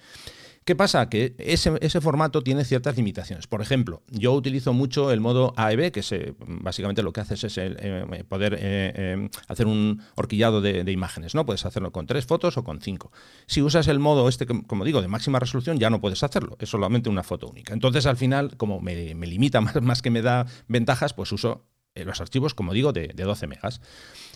[0.64, 1.08] ¿Qué pasa?
[1.08, 3.48] Que ese, ese, formato tiene ciertas limitaciones.
[3.48, 3.71] Por ejemplo,
[4.10, 8.24] yo utilizo mucho el modo AEB, que se, básicamente lo que haces es el, eh,
[8.28, 11.34] poder eh, eh, hacer un horquillado de, imágenes.
[11.34, 11.46] ¿no?
[11.46, 13.12] Puedes hacerlo con tres fotos o con cinco.
[13.46, 16.56] Si usas el modo este, como digo, de máxima resolución, ya no puedes hacerlo.
[16.58, 17.72] Es solamente una foto única.
[17.72, 21.66] Entonces, al final, como me, me limita más, más, que me da ventajas, pues uso
[21.94, 23.80] los archivos, como digo, de, de 12 megas.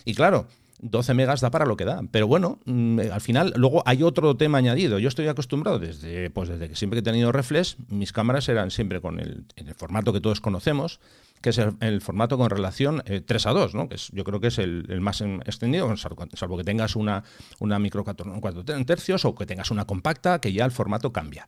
[0.05, 0.47] Y claro,
[0.79, 2.01] 12 megas da para lo que da.
[2.11, 4.99] Pero bueno, mm, al final, luego hay otro tema añadido.
[4.99, 9.01] Yo estoy acostumbrado desde, pues desde que siempre he tenido reflex, mis cámaras eran siempre
[9.01, 10.99] con el, el formato que todos conocemos,
[11.41, 13.89] que es el, formato con relación 3 eh, a 2, ¿no?
[13.89, 17.23] que es, yo creo que es el, más extendido, salvo, que tengas una,
[17.59, 21.47] una micro 4, 4 tercios o que tengas una compacta, que ya el formato cambia.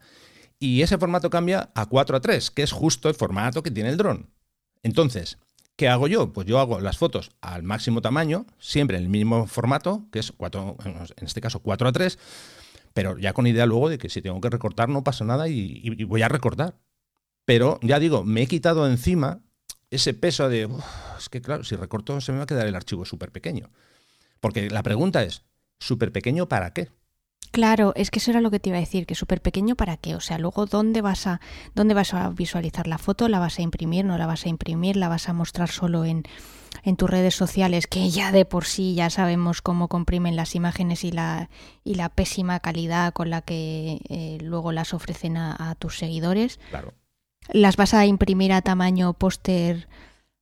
[0.60, 3.90] Y ese formato cambia a 4 a 3, que es justo el formato que tiene
[3.90, 4.30] el dron.
[4.84, 5.38] Entonces,
[5.80, 6.34] ¿Qué hago yo?
[6.34, 10.34] Pues yo hago las fotos al máximo tamaño, siempre en el mismo formato, que es
[10.34, 10.76] 4,
[11.16, 12.20] en este caso 4 a 3,
[12.94, 16.04] pero ya con idea luego de que si tengo que recortar no pasa nada y,
[16.04, 16.78] voy a recortar.
[17.46, 19.40] Pero ya digo, me he quitado encima
[19.90, 20.68] ese peso de,
[21.18, 23.70] es que claro, si recorto se me va a quedar el archivo súper pequeño.
[24.42, 25.46] Porque la pregunta es,
[25.80, 26.90] ¿súper pequeño para qué?
[27.52, 29.98] Claro, es que eso era lo que te iba a decir, que súper pequeño para
[29.98, 31.42] qué, o sea, luego dónde vas a
[31.74, 34.96] dónde vas a visualizar la foto, la vas a imprimir, no la vas a imprimir,
[34.96, 36.24] la vas a mostrar solo en,
[36.84, 41.04] en tus redes sociales, que ya de por sí ya sabemos cómo comprimen las imágenes
[41.04, 41.50] y la
[41.84, 46.60] y la pésima calidad con la que eh, luego las ofrecen a, a tus seguidores.
[46.70, 46.94] Claro.
[47.52, 49.88] Las vas a imprimir a tamaño póster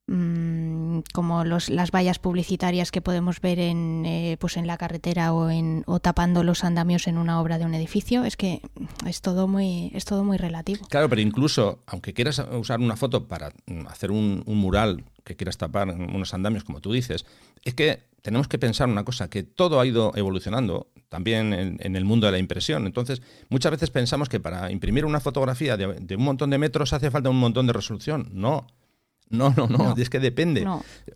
[0.07, 5.49] como los, las vallas publicitarias que podemos ver en, eh, pues en la carretera o,
[5.49, 8.61] en, o tapando los andamios en una obra de un edificio, es que
[9.05, 10.87] es todo muy, es todo muy relativo.
[10.89, 13.51] Claro, pero incluso, aunque quieras usar una foto para
[13.89, 17.25] hacer un, mural que quieras tapar unos andamios, como tú dices,
[17.65, 22.05] es que tenemos que pensar una cosa, que todo ha ido evolucionando también en, el
[22.05, 22.85] mundo de la impresión.
[22.85, 27.11] Entonces, muchas veces pensamos que para imprimir una fotografía de un montón de metros hace
[27.11, 28.29] falta un montón de resolución.
[28.33, 28.67] No,
[29.29, 30.65] no, no, no, es que depende.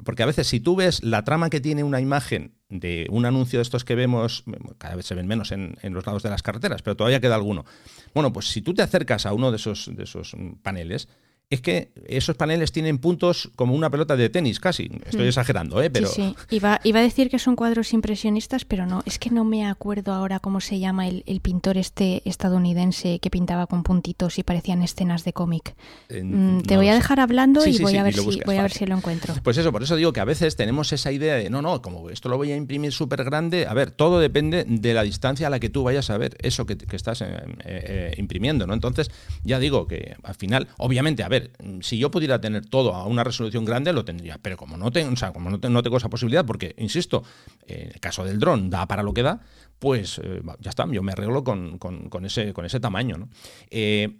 [0.04, 3.60] Porque a veces si tú ves la trama que tiene una imagen de un anuncio
[3.60, 4.44] de estos que vemos,
[4.78, 7.36] cada vez se ven menos en, en, los lados de las carreteras, pero todavía queda
[7.36, 7.66] alguno.
[8.14, 11.08] Bueno, pues si tú te acercas a uno de esos, de esos paneles,
[11.52, 14.90] es que esos paneles tienen puntos como una pelota de tenis, casi.
[15.06, 15.28] Estoy mm.
[15.28, 15.90] exagerando, ¿eh?
[15.90, 16.08] Pero...
[16.08, 16.56] Sí, sí.
[16.56, 19.04] Iba, iba, a decir que son cuadros impresionistas, pero no.
[19.06, 23.68] Es que no me acuerdo ahora cómo se llama el, pintor este estadounidense que pintaba
[23.68, 25.76] con puntitos y parecían escenas de cómic.
[26.10, 28.86] Mm, te voy a dejar hablando y voy, a ver, si, voy a ver si
[28.86, 29.34] lo encuentro.
[29.44, 32.10] Pues eso, por eso digo que a veces tenemos esa idea de, no, no, como
[32.10, 33.68] esto lo voy a imprimir súper grande.
[33.68, 36.66] A ver, todo depende de la distancia a la que tú vayas a ver eso
[36.66, 37.28] que, estás eh,
[37.66, 38.74] eh, imprimiendo, ¿no?
[38.74, 39.12] Entonces,
[39.44, 41.41] ya digo que al final, obviamente, a ver,
[41.82, 44.38] si yo pudiera tener todo a una resolución grande, lo tendría.
[44.42, 47.24] Pero como no tengo, o sea, como no, tengo esa posibilidad, porque, insisto,
[47.68, 49.42] en el caso del dron da para lo que da,
[49.82, 51.80] pues eh, ya está, yo me arreglo con,
[52.24, 53.30] ese, con ese tamaño.
[53.72, 54.16] Eh,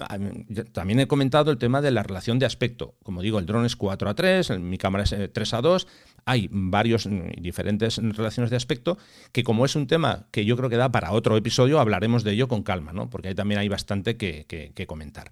[0.74, 2.96] también he comentado el tema de la relación de aspecto.
[3.04, 5.88] Como digo, el dron es 4 a 3, mi cámara es 3 eh, a 2.
[6.26, 7.08] Hay varios
[7.38, 8.98] diferentes relaciones de aspecto
[9.32, 12.34] que como es un tema que yo creo que da para otro episodio, hablaremos de
[12.34, 13.12] ello con calma, ¿no?
[13.12, 15.32] porque ahí también hay bastante que comentar.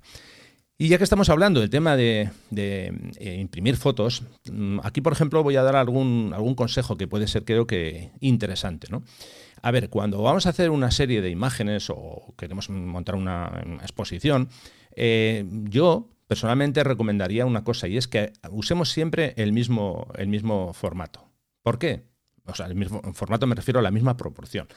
[0.82, 5.44] Y ya que estamos hablando del tema de, eh, imprimir fotos, mm, aquí por ejemplo
[5.44, 8.88] voy a dar algún, algún consejo que puede ser creo que interesante.
[8.90, 9.04] ¿no?
[9.62, 14.48] A ver, cuando vamos a hacer una serie de imágenes o queremos montar una, exposición,
[14.96, 20.72] eh, yo personalmente recomendaría una cosa y es que usemos siempre el mismo, el mismo
[20.72, 21.28] formato.
[21.62, 22.04] ¿Por qué?
[22.46, 24.70] O sea, el mismo formato me refiero a la misma proporción.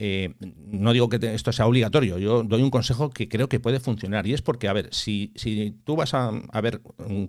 [0.00, 0.32] Eh,
[0.70, 4.28] no digo que esto sea obligatorio, yo doy un consejo que creo que puede funcionar
[4.28, 5.32] y es porque, a ver, si,
[5.82, 6.30] tú vas a,
[6.62, 6.80] ver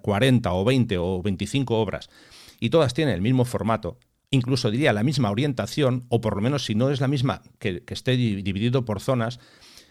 [0.02, 2.12] 40 o 20 o 25 obras
[2.60, 3.98] y todas tienen el mismo formato,
[4.30, 7.82] incluso diría la misma orientación, o por lo menos si no es la misma, que,
[7.88, 9.40] esté dividido por zonas,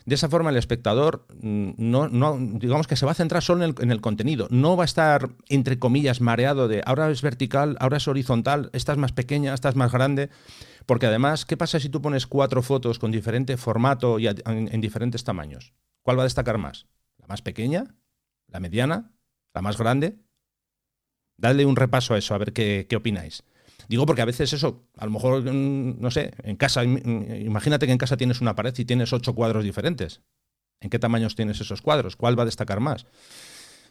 [0.07, 3.65] de esa forma el espectador mm, no, no, digamos que se va a centrar solo
[3.65, 7.23] en el, en el, contenido, no va a estar, entre comillas, mareado de ahora es
[7.23, 10.31] vertical, ahora es horizontal, esta es más pequeña, esta es más grande.
[10.89, 15.23] Porque además, ¿qué pasa si tú pones cuatro fotos con diferente formato y en, diferentes
[15.23, 15.75] tamaños?
[16.01, 16.87] ¿Cuál va a destacar más?
[17.19, 17.95] ¿La más pequeña?
[18.47, 19.13] ¿La mediana?
[19.53, 20.17] ¿La más grande?
[21.37, 23.45] Dadle un repaso a eso, a ver qué, qué opináis.
[23.87, 27.93] Digo porque a veces eso, a lo mejor, mm, no sé, en casa, imagínate que
[27.93, 30.23] en casa tienes una pared y tienes ocho cuadros diferentes.
[30.81, 32.17] ¿En qué tamaños tienes esos cuadros?
[32.17, 33.05] ¿Cuál va a destacar más?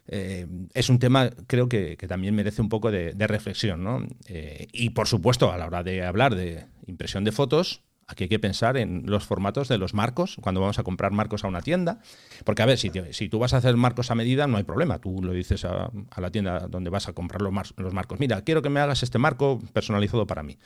[0.07, 3.83] Eh, es un tema, creo que, también merece un poco de, reflexión.
[3.83, 4.05] ¿no?
[4.27, 8.29] Eh, y por supuesto, a la hora de hablar de impresión de fotos, Aquí hay
[8.29, 11.61] que pensar en los formatos de los marcos, cuando vamos a comprar marcos a una
[11.61, 11.99] tienda.
[12.45, 12.89] Porque, a ver, si,
[13.29, 14.99] tú vas a hacer marcos a medida, no hay problema.
[14.99, 18.17] Tú lo dices a, la tienda donde vas a comprar los, los, marcos.
[18.17, 20.57] Mira, quiero que me hagas este marco personalizado para mí.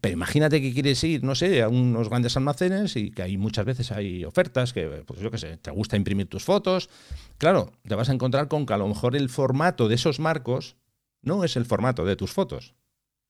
[0.00, 3.66] Pero imagínate que quieres ir, no sé, a unos grandes almacenes y que hay muchas
[3.66, 6.88] veces hay ofertas que, pues yo qué sé, te gusta imprimir tus fotos.
[7.36, 10.76] Claro, te vas a encontrar con que a lo mejor el formato de esos marcos
[11.20, 12.77] no es el formato de tus fotos.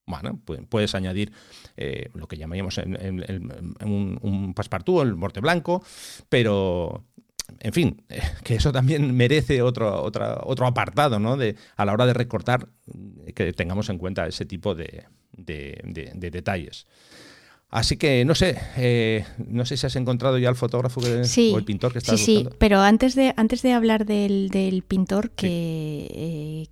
[0.09, 1.33] Bueno, puedes añadir
[1.77, 3.23] eh, lo que llamaríamos en,
[3.85, 5.85] un, un passepartout, el morte blanco,
[6.29, 7.05] pero
[7.61, 8.03] en fin,
[8.44, 11.37] que eso también merece otro, otro apartado, ¿no?
[11.37, 12.68] De, a la hora de recortar,
[13.35, 16.87] que tengamos en cuenta ese tipo de, detalles.
[17.71, 21.64] Así que no sé, eh, no sé si has encontrado ya el fotógrafo o el
[21.64, 22.51] pintor que estás buscando.
[22.51, 26.66] Sí, pero antes de antes de hablar del, pintor que, eh,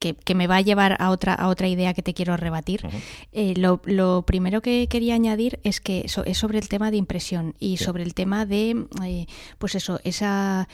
[0.00, 2.88] que, me va a llevar a otra, a otra idea que te quiero rebatir.
[3.32, 7.76] Eh, lo, primero que quería añadir es que es sobre el tema de impresión y
[7.76, 9.26] sobre el tema de, eh,
[9.58, 10.68] pues eso, esa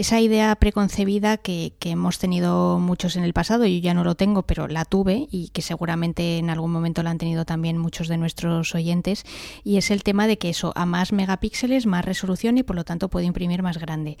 [0.00, 4.44] esa idea preconcebida que, hemos tenido muchos en el pasado, yo ya no lo tengo,
[4.44, 8.16] pero la tuve y que seguramente en algún momento la han tenido también muchos de
[8.16, 9.24] nuestros oyentes,
[9.62, 12.84] y es el tema de que eso, a más megapíxeles, más resolución y por lo
[12.84, 14.16] tanto puede imprimir más grande.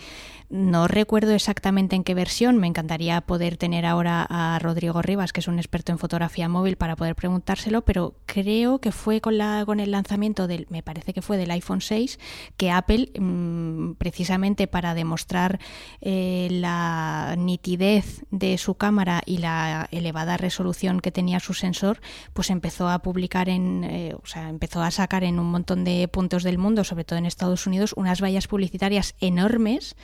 [0.50, 5.40] No recuerdo exactamente en qué versión, me encantaría poder tener ahora a Rodrigo Rivas, que
[5.40, 9.62] es un experto en fotografía móvil, para poder preguntárselo, pero creo que fue con, la,
[9.64, 12.18] con el lanzamiento del, me parece que fue del iPhone 6,
[12.58, 15.58] que Apple, mm, precisamente para demostrar
[16.00, 22.00] eh, la nitidez de su cámara y la elevada resolución que tenía su sensor,
[22.32, 26.08] pues empezó a publicar en, eh, o sea, empezó a sacar en un montón de
[26.08, 29.96] puntos del mundo, sobre todo en Estados Unidos, unas vallas publicitarias enormes,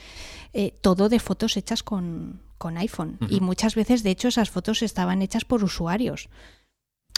[0.53, 3.17] eh, todo de fotos hechas con, con iPhone.
[3.29, 6.29] Y muchas veces, de hecho, esas fotos estaban hechas por usuarios.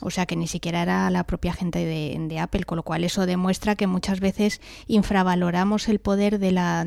[0.01, 3.25] O sea que ni siquiera era la propia gente de, Apple, con lo cual eso
[3.25, 6.85] demuestra que muchas veces infravaloramos el poder de la,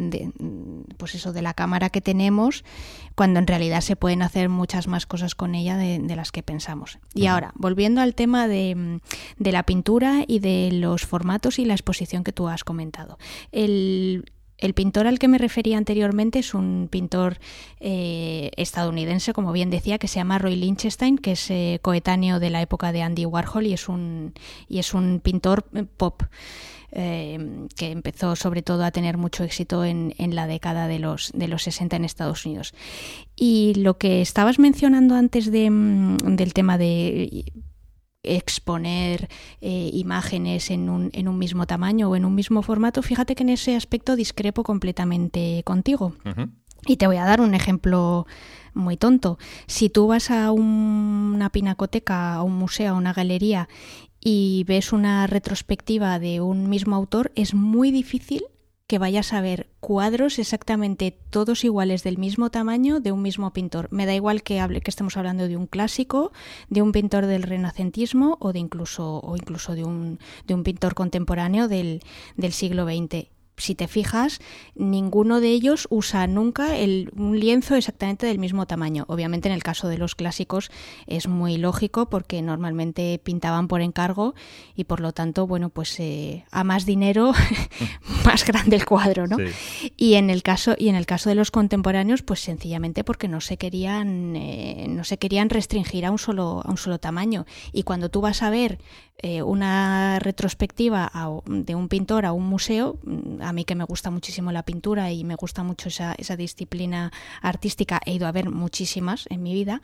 [0.96, 2.64] pues eso, de la cámara que tenemos,
[3.14, 6.98] cuando en realidad se pueden hacer muchas más cosas con ella de, las que pensamos.
[7.14, 9.00] Y ahora, volviendo al tema de,
[9.38, 13.18] de la pintura y de los formatos y la exposición que tú has comentado.
[13.50, 14.24] El,
[14.62, 17.38] el pintor al que me refería anteriormente es un pintor
[17.80, 22.50] eh, estadounidense, como bien decía, que se llama Roy Lichtenstein, que es eh, coetáneo de
[22.50, 24.34] la época de Andy Warhol y es un,
[24.68, 26.22] y es un pintor eh, pop.
[26.92, 31.48] que empezó sobre todo a tener mucho éxito en, en, la década de los, de
[31.48, 32.72] los 60 en Estados Unidos.
[33.34, 37.46] Y lo que estabas mencionando antes de, mm, del tema de
[38.22, 39.28] exponer
[39.60, 43.42] eh, imágenes en un, en un, mismo tamaño o en un mismo formato, fíjate que
[43.42, 46.14] en ese aspecto discrepo completamente contigo.
[46.86, 48.26] Y te voy a dar un ejemplo
[48.74, 49.38] muy tonto.
[49.66, 53.68] Si tú vas a una pinacoteca, a un museo, a una galería
[54.20, 58.42] y ves una retrospectiva de un mismo autor, es muy difícil
[58.92, 63.88] que vayas a ver cuadros exactamente todos iguales del mismo tamaño de un mismo pintor.
[63.90, 66.30] Me da igual que, hable, que estemos hablando de un clásico,
[66.68, 70.92] de un pintor del renacentismo o de incluso, o incluso de, un, de un pintor
[70.92, 72.02] contemporáneo del,
[72.36, 73.31] del siglo XX
[73.62, 74.40] si te fijas,
[74.74, 79.04] ninguno de ellos usa nunca el, un lienzo exactamente del mismo tamaño.
[79.06, 80.70] Obviamente en el caso de los clásicos
[81.06, 84.34] es muy lógico porque normalmente pintaban por encargo
[84.74, 87.32] y por lo tanto, bueno, pues eh, a más dinero,
[88.24, 89.36] más grande el cuadro, ¿no?
[89.96, 93.40] Y en el caso y en el caso de los contemporáneos, pues sencillamente porque no
[93.40, 97.46] se querían eh, no se querían restringir a un solo a un solo tamaño.
[97.72, 98.80] Y cuando tú vas a ver
[99.22, 101.10] eh, una retrospectiva
[101.46, 105.12] de un pintor a un museo, mm, a mí que me gusta muchísimo la pintura
[105.12, 109.54] y me gusta mucho esa, esa disciplina artística, he ido a ver muchísimas en mi
[109.54, 109.80] vida,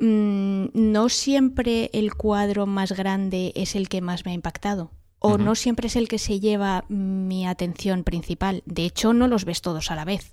[0.00, 4.90] mm, no siempre el cuadro más grande es el que más me ha impactado
[5.20, 8.62] o no siempre es el que se lleva mi atención principal.
[8.64, 10.32] De hecho, no los ves todos a la vez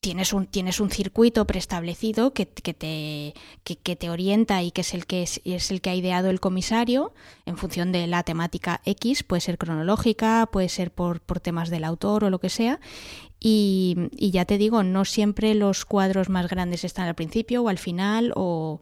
[0.00, 3.34] tienes un, tienes un circuito preestablecido que, que te,
[3.64, 7.12] que, te orienta y que es el que es, el que ha ideado el comisario
[7.46, 11.84] en función de la temática X, puede ser cronológica, puede ser por, por temas del
[11.84, 12.80] autor o lo que sea.
[13.40, 17.68] Y, y, ya te digo, no siempre los cuadros más grandes están al principio o
[17.68, 18.80] al final o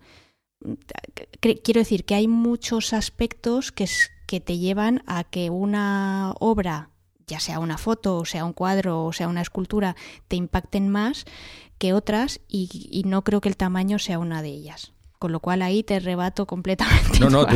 [1.40, 3.86] quiero decir que hay muchos aspectos que,
[4.26, 6.90] que te llevan a que una obra
[7.26, 9.96] ya sea una foto, o sea un cuadro, o sea una escultura,
[10.28, 11.24] te impacten más
[11.78, 14.92] que otras y, y no creo que el tamaño sea una de ellas.
[15.18, 17.20] Con lo cual ahí te rebato completamente.
[17.20, 17.46] No, no,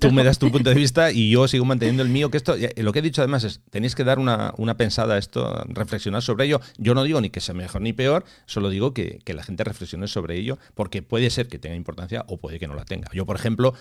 [0.00, 2.30] tú, me das tu punto de vista y yo sigo manteniendo el mío.
[2.30, 5.18] Que esto, lo que he dicho además es, tenéis que dar una, una pensada a
[5.18, 6.60] esto, reflexionar sobre ello.
[6.78, 9.64] Yo no digo ni que sea mejor ni peor, solo digo que, que, la gente
[9.64, 13.08] reflexione sobre ello, porque puede ser que tenga importancia o puede que no la tenga.
[13.12, 13.74] Yo, por ejemplo,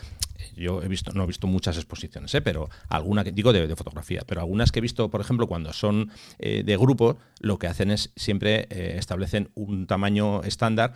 [0.56, 2.42] yo he visto, no he visto muchas exposiciones, ¿eh?
[2.42, 6.12] pero alguna que digo de, fotografía, pero algunas que he visto, por ejemplo, cuando son
[6.40, 10.94] eh, de grupo, lo que hacen es siempre eh, establecen un tamaño estándar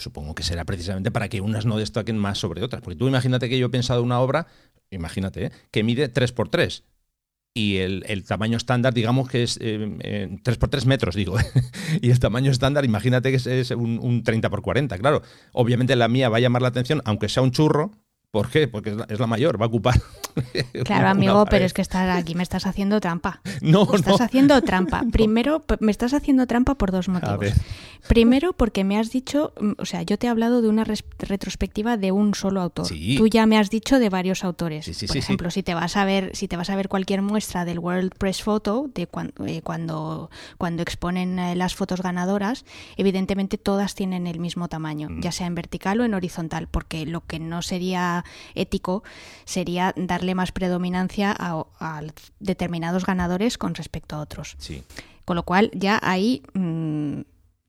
[0.00, 2.82] supongo que será precisamente para que unas no destaquen más sobre otras.
[2.82, 4.46] Porque tú imagínate que yo he pensado una obra,
[4.90, 5.52] imagínate, ¿eh?
[5.70, 6.82] que mide 3x3
[7.54, 11.36] y el, tamaño estándar, digamos que es 3x3 metros, digo.
[12.00, 14.98] y el tamaño estándar, imagínate que es, un, un, 30 x 40.
[14.98, 15.22] Claro,
[15.52, 17.92] obviamente la mía va a llamar la atención, aunque sea un churro,
[18.30, 18.68] ¿Por qué?
[18.68, 20.00] Porque es la, mayor, va a ocupar.
[20.84, 23.40] Claro, amigo, pero es que estar aquí me estás haciendo trampa.
[23.60, 25.02] No, me estás haciendo trampa.
[25.10, 27.52] Primero, me estás haciendo trampa por dos motivos.
[28.08, 31.96] Primero, porque me has dicho, mm, o sea, yo te he hablado de una retrospectiva
[31.96, 32.86] de un solo autor.
[32.88, 34.88] Tú ya me has dicho de varios autores.
[35.06, 37.80] por ejemplo, si te vas a ver, si te vas a ver cualquier muestra del
[37.80, 39.02] World Press Photo de
[39.46, 42.64] eh, cuando, cuando, exponen eh, las fotos ganadoras,
[42.96, 45.20] evidentemente todas tienen el mismo tamaño, mm.
[45.20, 48.19] ya sea en vertical o en horizontal, porque lo que no sería
[48.54, 49.02] ético
[49.44, 52.02] sería darle más predominancia a,
[52.38, 54.56] determinados ganadores con respecto a otros.
[55.24, 56.42] Con lo cual ya ahí...
[56.54, 56.69] Mm,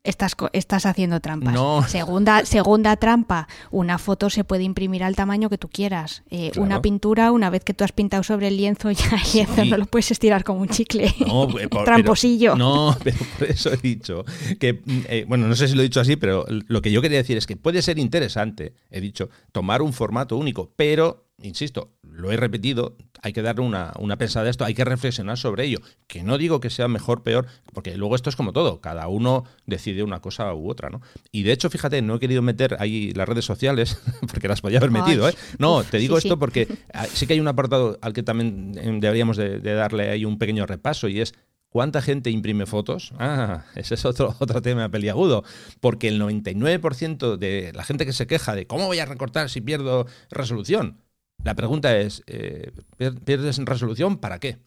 [0.04, 1.54] Estás, estás haciendo trampas.
[1.92, 6.24] Segunda, segunda trampa, una foto se puede imprimir al tamaño que tú quieras.
[6.32, 9.66] Eh, una pintura, una vez que tú has pintado sobre el lienzo, ya el lienzo
[9.66, 11.14] no lo puedes estirar como un chicle.
[11.32, 12.56] No, eh, Tramposillo.
[12.56, 14.26] no, pero por eso he dicho
[14.60, 17.20] que, eh, bueno, no sé si lo he dicho así, pero lo que yo quería
[17.20, 22.32] decir es que puede ser interesante, he dicho, tomar un formato único, pero insisto, lo
[22.32, 25.80] he repetido, hay que darle una, una pensada a esto, hay que reflexionar sobre ello.
[26.08, 29.46] Que no digo que sea mejor, peor, porque luego esto es como todo, cada uno
[29.66, 31.02] decide una cosa u otra, ¿no?
[31.32, 34.80] Y de hecho, fíjate, no he querido meter ahí las redes sociales, porque las podía
[34.80, 35.36] haber metido, ¿eh?
[35.58, 39.00] No, te digo esto porque ah, sí que hay un apartado al que también em,
[39.00, 41.34] deberíamos de, darle ahí un pequeño repaso y es
[41.72, 43.14] ¿Cuánta gente imprime fotos?
[43.18, 45.46] Ah, ese es otro, otro tema peliagudo.
[45.80, 49.62] Porque el 99% de la gente que se queja de cómo voy a recortar si
[49.62, 50.98] pierdo resolución,
[51.44, 54.60] la pregunta es, eh, ¿pierdes resolución para qué?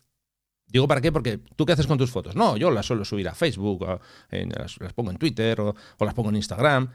[0.66, 2.34] Digo para qué, porque tú qué haces con tus fotos.
[2.34, 3.86] No, yo las suelo subir a Facebook,
[4.30, 6.90] las, pongo en Twitter o, las pongo en Instagram.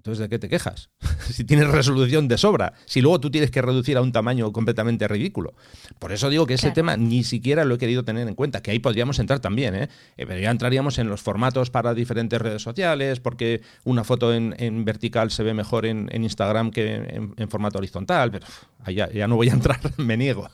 [0.00, 0.88] Entonces, ¿de qué te quejas?
[1.30, 5.06] si tienes resolución de sobra, si luego tú tienes que reducir a un tamaño completamente
[5.06, 5.52] ridículo.
[5.98, 8.70] Por eso digo que ese tema ni siquiera lo he querido tener en cuenta, que
[8.70, 9.88] ahí podríamos entrar también, ¿eh?
[10.16, 14.84] eh pero ya entraríamos en los formatos para diferentes redes sociales, porque una foto en,
[14.86, 16.94] vertical se ve mejor en, Instagram que
[17.36, 18.46] en, formato horizontal, pero
[18.86, 20.48] ya, ya no voy a entrar, me niego.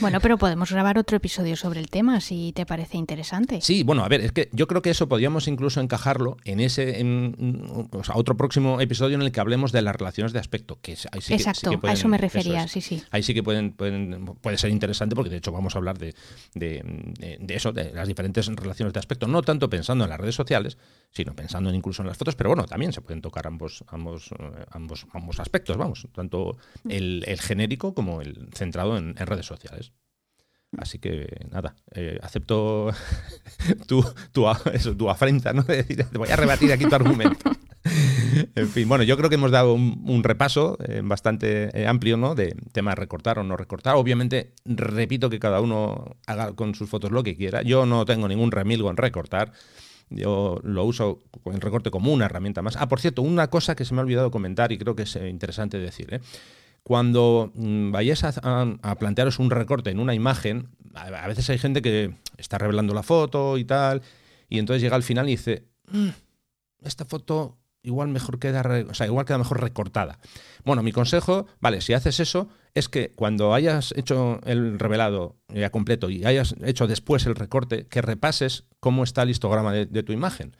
[0.00, 3.60] Bueno, pero podemos grabar otro episodio sobre el tema si te parece interesante.
[3.60, 7.00] Sí, bueno, a ver, es que yo creo que eso podríamos incluso encajarlo en ese
[7.00, 7.68] en,
[8.14, 11.34] otro próximo episodio en el que hablemos de las relaciones de aspecto, que ahí sí
[11.34, 13.02] Exacto, a eso me refería, sí, sí.
[13.10, 16.14] Ahí sí que pueden, puede ser interesante porque de hecho vamos a hablar de,
[17.48, 20.78] eso, de las diferentes relaciones de aspecto, no tanto pensando en las redes sociales,
[21.10, 24.64] sino pensando incluso en las fotos, pero bueno, también se pueden tocar ambos ambos eh,
[24.70, 26.56] ambos ambos aspectos, vamos, tanto
[26.88, 29.71] el, genérico como el centrado en redes sociales.
[30.78, 32.90] Así que nada, eh, acepto
[33.86, 34.02] tu,
[34.32, 34.44] tu,
[34.96, 35.62] tu afrenta, ¿no?
[35.62, 37.50] De decir, te voy a rebatir aquí tu argumento.
[38.54, 42.34] en fin, bueno, yo creo que hemos dado un, repaso eh, bastante eh, amplio, ¿no?
[42.34, 43.96] De temas recortar o no recortar.
[43.96, 47.62] Obviamente, repito que cada uno haga con sus fotos lo que quiera.
[47.62, 49.52] Yo no tengo ningún remilgo en recortar.
[50.08, 52.76] Yo lo uso el recorte como una herramienta más.
[52.76, 55.16] Ah, por cierto, una cosa que se me ha olvidado comentar y creo que es
[55.16, 56.20] interesante decir, ¿eh?
[56.82, 62.14] Cuando mm, vayáis a, plantearos un recorte en una imagen, a, veces hay gente que
[62.38, 64.02] está revelando la foto y tal,
[64.48, 66.08] y entonces llega al final y dice, mm,
[66.82, 70.18] esta foto igual mejor queda, o sea, igual queda mejor recortada.
[70.64, 75.70] Bueno, mi consejo, vale, si haces eso, es que cuando hayas hecho el revelado ya
[75.70, 80.12] completo y hayas hecho después el recorte, que repases cómo está el histograma de tu
[80.12, 80.54] imagen.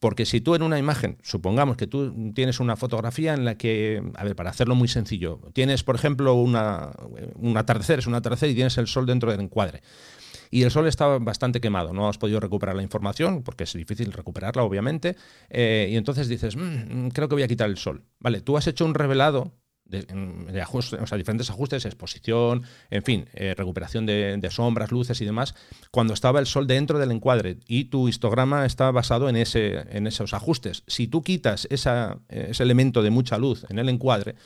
[0.00, 4.02] Porque si tú en una imagen, supongamos que tú tienes una fotografía en la que,
[4.14, 6.90] a ver, para hacerlo muy sencillo, tienes, por ejemplo, una,
[7.34, 9.82] un atardecer, es un atardecer y tienes el sol dentro del encuadre.
[10.50, 14.10] Y el sol está bastante quemado, no has podido recuperar la información, porque es difícil
[14.12, 15.16] recuperarla, obviamente.
[15.50, 18.02] Eh, y entonces dices, mm, creo que voy a quitar el sol.
[18.18, 19.52] Vale, tú has hecho un revelado
[19.90, 25.24] de, ajustes, o sea, diferentes ajustes, exposición, en fin, eh, recuperación de, sombras, luces y
[25.24, 25.54] demás,
[25.90, 30.06] cuando estaba el sol dentro del encuadre y tu histograma está basado en, ese, en
[30.06, 30.84] esos ajustes.
[30.86, 34.36] Si tú quitas ese elemento de mucha luz en el encuadre,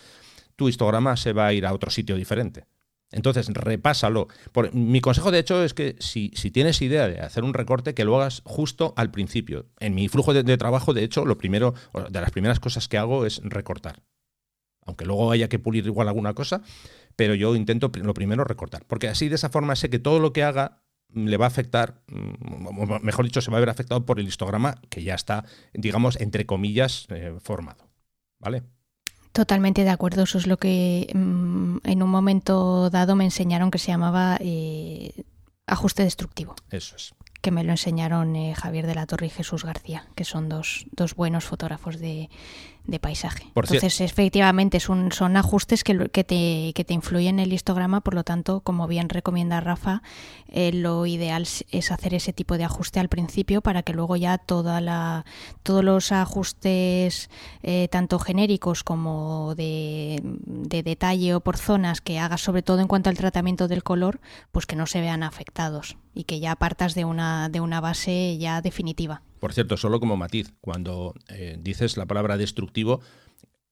[0.56, 2.64] tu histograma se va a ir a otro sitio diferente.
[3.10, 4.26] Entonces, repásalo.
[4.50, 8.04] Por, mi consejo, de hecho, es que si, tienes idea de hacer un recorte, que
[8.04, 9.66] lo hagas justo al principio.
[9.78, 11.74] En mi flujo de, de trabajo, de hecho, lo primero,
[12.10, 14.02] de las primeras cosas que hago es recortar
[14.84, 16.62] aunque luego haya que pulir igual alguna cosa,
[17.16, 20.32] pero yo intento lo primero recortar, porque así de esa forma sé que todo lo
[20.32, 20.82] que haga
[21.12, 24.80] le va a afectar, mm, mejor dicho, se va a ver afectado por el histograma
[24.90, 27.88] que ya está, digamos, entre comillas, eh, formado.
[28.40, 28.62] ¿Vale?
[29.32, 33.78] Totalmente de acuerdo, eso es lo que mm, en un momento dado me enseñaron que
[33.78, 35.24] se llamaba eh,
[35.66, 36.54] ajuste destructivo.
[36.70, 37.14] Eso es
[37.44, 40.86] que me lo enseñaron eh, Javier de la Torre y Jesús García, que son dos,
[40.92, 42.30] dos buenos fotógrafos de,
[42.86, 43.44] de paisaje.
[43.54, 48.14] Entonces, efectivamente, son, son ajustes que, que, te, que te influyen en el histograma, por
[48.14, 50.02] lo tanto, como bien recomienda Rafa,
[50.48, 54.36] eh, lo ideal es hacer ese tipo de ajuste al principio para que luego ya
[54.38, 55.24] toda la,
[55.62, 57.30] todos los ajustes,
[57.62, 62.88] eh, tanto genéricos como de, de, detalle o por zonas que hagas, sobre todo en
[62.88, 64.20] cuanto al tratamiento del color,
[64.52, 68.36] pues que no se vean afectados y que ya partas de una, de una base
[68.38, 69.22] ya definitiva.
[69.38, 73.00] Por cierto, solo como matiz, cuando eh, dices la palabra destructivo,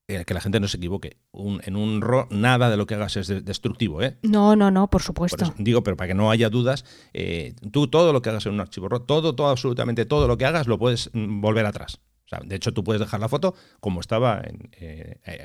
[0.09, 1.17] eh, que la gente no se equivoque.
[1.33, 4.19] en un RAW nada de lo que hagas es destructivo, ¿eh?
[4.23, 5.55] No, no, no, por supuesto.
[5.59, 6.85] digo, pero para que no haya dudas,
[7.15, 10.37] eh, tú todo lo que hagas en un archivo RAW, todo, todo, absolutamente todo lo
[10.37, 12.01] que hagas lo puedes mm, volver atrás.
[12.45, 14.43] de hecho, tú puedes dejar la foto como estaba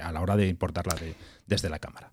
[0.01, 0.95] a la hora de importarla
[1.45, 2.11] desde la cámara.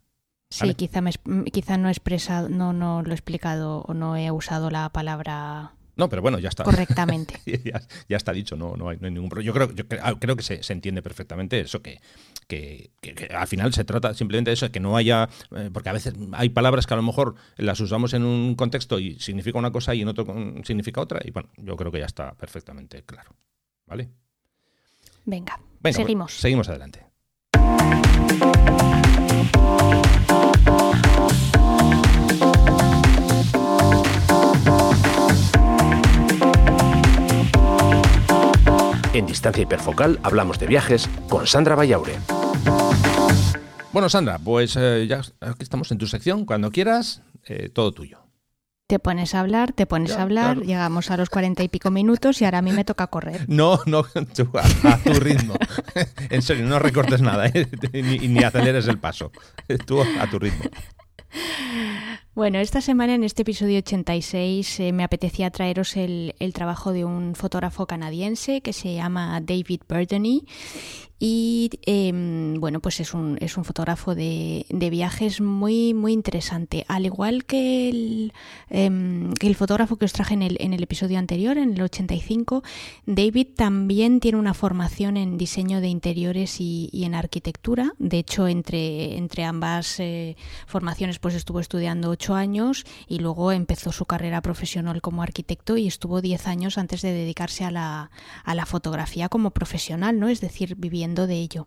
[0.55, 1.11] Sí, quizá, me,
[1.51, 5.75] quizá no, he expresado, no, no lo he explicado o no he usado la palabra
[5.97, 6.65] No, pero bueno, ya está.
[6.65, 7.41] Correctamente.
[8.09, 9.47] ya, está dicho, no, no, hay, ningún problema.
[9.47, 12.01] Yo creo, yo ah, creo que se, se entiende perfectamente eso, que,
[12.49, 12.91] que,
[13.35, 15.29] al final se trata simplemente de eso, que no haya.
[15.57, 18.99] Eh, porque a veces hay palabras que a lo mejor las usamos en un contexto
[18.99, 20.27] y significa una cosa y en otro
[20.65, 21.21] significa otra.
[21.25, 23.31] Y bueno, yo creo que ya está perfectamente claro.
[23.87, 24.11] ¿Vale?
[25.25, 26.33] Venga, pues seguimos.
[26.33, 27.07] seguimos adelante.
[39.15, 42.19] En Distancia Hiperfocal hablamos de viajes con Sandra Vallaure.
[43.93, 46.45] Bueno, Sandra, pues eh, ya aquí estamos en tu sección.
[46.45, 48.19] Cuando quieras, eh, todo tuyo.
[48.89, 52.43] Te pones a hablar, te pones a hablar, llegamos a los cuarenta y pico minutos
[52.43, 53.45] y ahora a mí me toca correr.
[53.49, 55.55] No, no, a, tu ritmo.
[56.31, 57.69] en serio, no recortes nada, ¿eh?
[57.93, 59.31] ni, ni aceleres el paso.
[59.87, 60.65] Tú a tu ritmo.
[62.35, 67.05] Bueno, esta semana en este episodio 86 eh, me apetecía traeros el, el, trabajo de
[67.05, 70.45] un fotógrafo canadiense que se llama David Burdeny
[71.19, 76.85] y em, bueno, pues es un, es un fotógrafo de, de, viajes muy, muy interesante.
[76.89, 78.33] Al igual que el,
[78.69, 82.65] em, el fotógrafo que os traje en el, en el episodio anterior, en el 85,
[83.07, 87.93] David también tiene una formación en diseño de interiores y, en arquitectura.
[87.99, 90.37] De hecho, entre, entre ambas eh,
[90.67, 95.87] formaciones pues estuvo estudiando ocho años y luego empezó su carrera profesional como arquitecto y
[95.87, 98.11] estuvo diez años antes de dedicarse a la,
[98.45, 100.29] a la fotografía como profesional, ¿no?
[100.29, 100.75] Es decir,
[101.13, 101.67] de ello.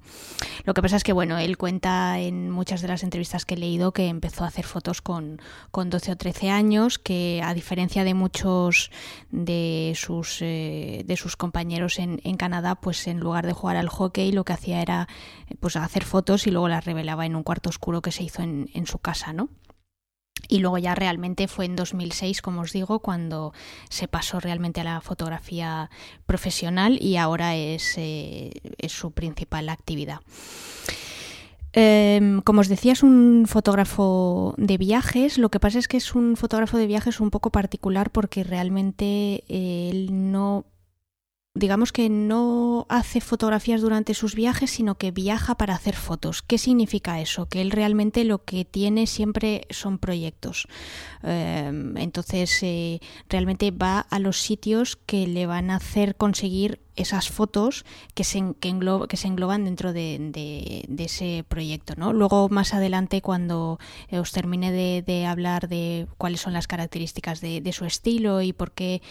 [0.65, 3.57] Lo que pasa es que, bueno, él cuenta en muchas de las entrevistas que he
[3.57, 8.03] leído que empezó a hacer fotos con, con 12 o 13 años, que a diferencia
[8.03, 8.91] de muchos
[9.29, 13.89] de sus, eh, de sus compañeros en, en, Canadá, pues en lugar de jugar al
[13.89, 15.07] hockey, lo que hacía era
[15.59, 18.69] pues hacer fotos y luego las revelaba en un cuarto oscuro que se hizo en,
[18.73, 19.49] en su casa, ¿no?
[20.47, 23.53] Y luego ya realmente fue en 2006, como os digo, cuando
[23.89, 25.89] se pasó realmente a la fotografía
[26.25, 28.51] profesional y ahora es, eh,
[28.87, 30.19] su principal actividad.
[31.73, 35.37] Em, como os decía, es un fotógrafo de viajes.
[35.37, 39.43] Lo que pasa es que es un fotógrafo de viajes un poco particular porque realmente
[39.47, 40.65] él no
[41.57, 46.41] digamos que no hace fotografías durante sus viajes, sino que viaja para hacer fotos.
[46.41, 47.47] ¿Qué significa eso?
[47.47, 50.67] Que él realmente lo que tiene siempre son proyectos.
[51.23, 52.99] Em, entonces, eh,
[53.29, 58.43] realmente va a los sitios que le van a hacer conseguir esas fotos que se,
[58.59, 61.93] que, engloban dentro de, ese proyecto.
[61.95, 62.11] ¿no?
[62.11, 63.79] Luego, más adelante, cuando
[64.11, 69.01] os termine de, hablar de cuáles son las características de, su estilo y por qué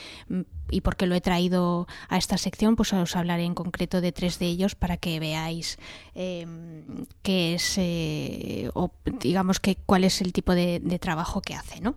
[0.68, 4.10] y por qué lo he traído a esta sección, pues os hablaré en concreto de
[4.10, 5.78] tres de ellos para que veáis
[6.14, 11.54] em, qué es, eh, o digamos que cuál es el tipo de, de trabajo que
[11.54, 11.94] hace, ¿no?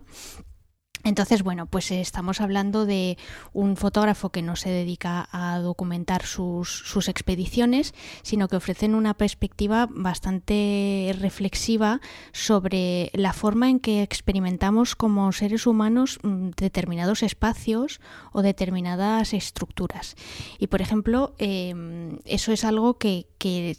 [1.02, 3.16] Entonces, bueno, pues estamos hablando de
[3.52, 9.14] un fotógrafo que no se dedica a documentar sus, sus, expediciones, sino que ofrecen una
[9.14, 12.00] perspectiva bastante reflexiva
[12.32, 18.00] sobre la forma en que experimentamos como seres humanos mm, determinados espacios
[18.32, 20.16] o determinadas estructuras.
[20.58, 23.76] Y, por ejemplo, em, eso es algo que, que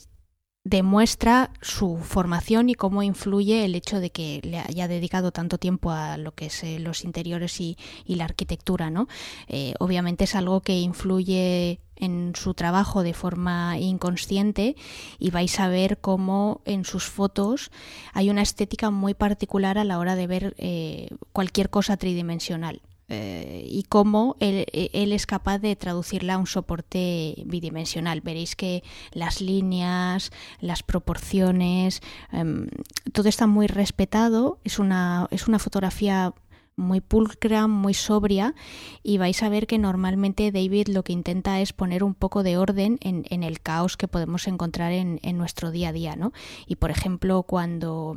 [0.64, 5.91] demuestra su formación y cómo influye el hecho de que le haya dedicado tanto tiempo
[5.91, 9.07] a lo que es eh, los interiores y, la arquitectura, ¿no?
[9.47, 14.76] Eh, obviamente es algo que influye en su trabajo de forma inconsciente
[15.18, 17.72] y vais a ver cómo en sus fotos
[18.14, 22.82] hay una estética muy particular a la hora de ver eh, cualquier cosa tridimensional.
[23.14, 28.22] Eh, y cómo él, es capaz de traducirla a un soporte bidimensional.
[28.22, 30.32] Veréis que las líneas,
[30.62, 32.01] las proporciones,
[32.32, 32.70] em,
[33.12, 34.59] todo está muy respetado.
[34.64, 36.34] Es una, es una fotografía
[36.78, 38.55] muy pulcra, muy sobria
[39.03, 42.57] y vais a ver que normalmente David lo que intenta es poner un poco de
[42.57, 46.32] orden en, en el caos que podemos encontrar en, en, nuestro día a día, ¿no?
[46.66, 48.16] Y por ejemplo, cuando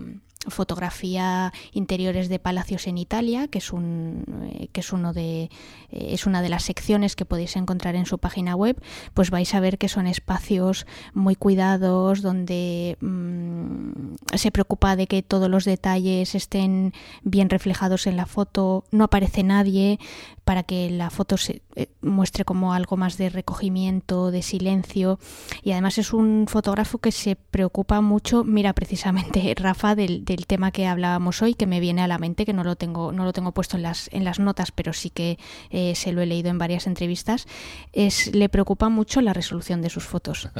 [0.48, 5.50] fotografía interiores de palacios en Italia, que es un eh, que es uno de eh,
[5.90, 8.80] es una de las secciones que podéis encontrar en su página web,
[9.14, 15.22] pues vais a ver que son espacios muy cuidados donde mm, se preocupa de que
[15.22, 16.92] todos los detalles estén
[17.22, 19.98] bien reflejados en la foto, no aparece nadie
[20.44, 25.18] para que la foto se eh, muestre como algo más de recogimiento, de silencio.
[25.62, 30.70] Y además es un fotógrafo que se preocupa mucho, mira precisamente Rafa del el tema
[30.70, 33.32] que hablábamos hoy, que me viene a la mente, que no lo tengo, no lo
[33.32, 35.38] tengo puesto en las, en las notas, pero sí que
[35.70, 37.46] eh, se lo he leído en varias entrevistas,
[37.92, 40.48] es le preocupa mucho la resolución de sus fotos.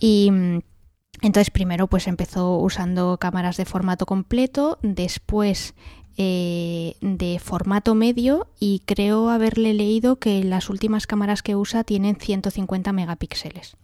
[0.00, 0.30] Y
[1.22, 5.74] Entonces primero pues empezó usando cámaras de formato completo, después
[6.20, 12.16] eh, de formato medio y creo haberle leído que las últimas cámaras que usa tienen
[12.16, 13.76] 150 megapíxeles.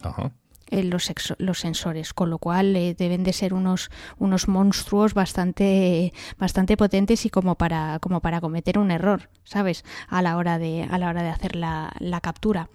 [0.69, 6.11] Eh, los, los, sensores, con lo cual eh, deben de ser unos, unos monstruos bastante,
[6.37, 9.85] bastante potentes y como para, como para cometer un error, ¿sabes?
[10.09, 12.67] A la hora de, a la hora de hacer la, la captura.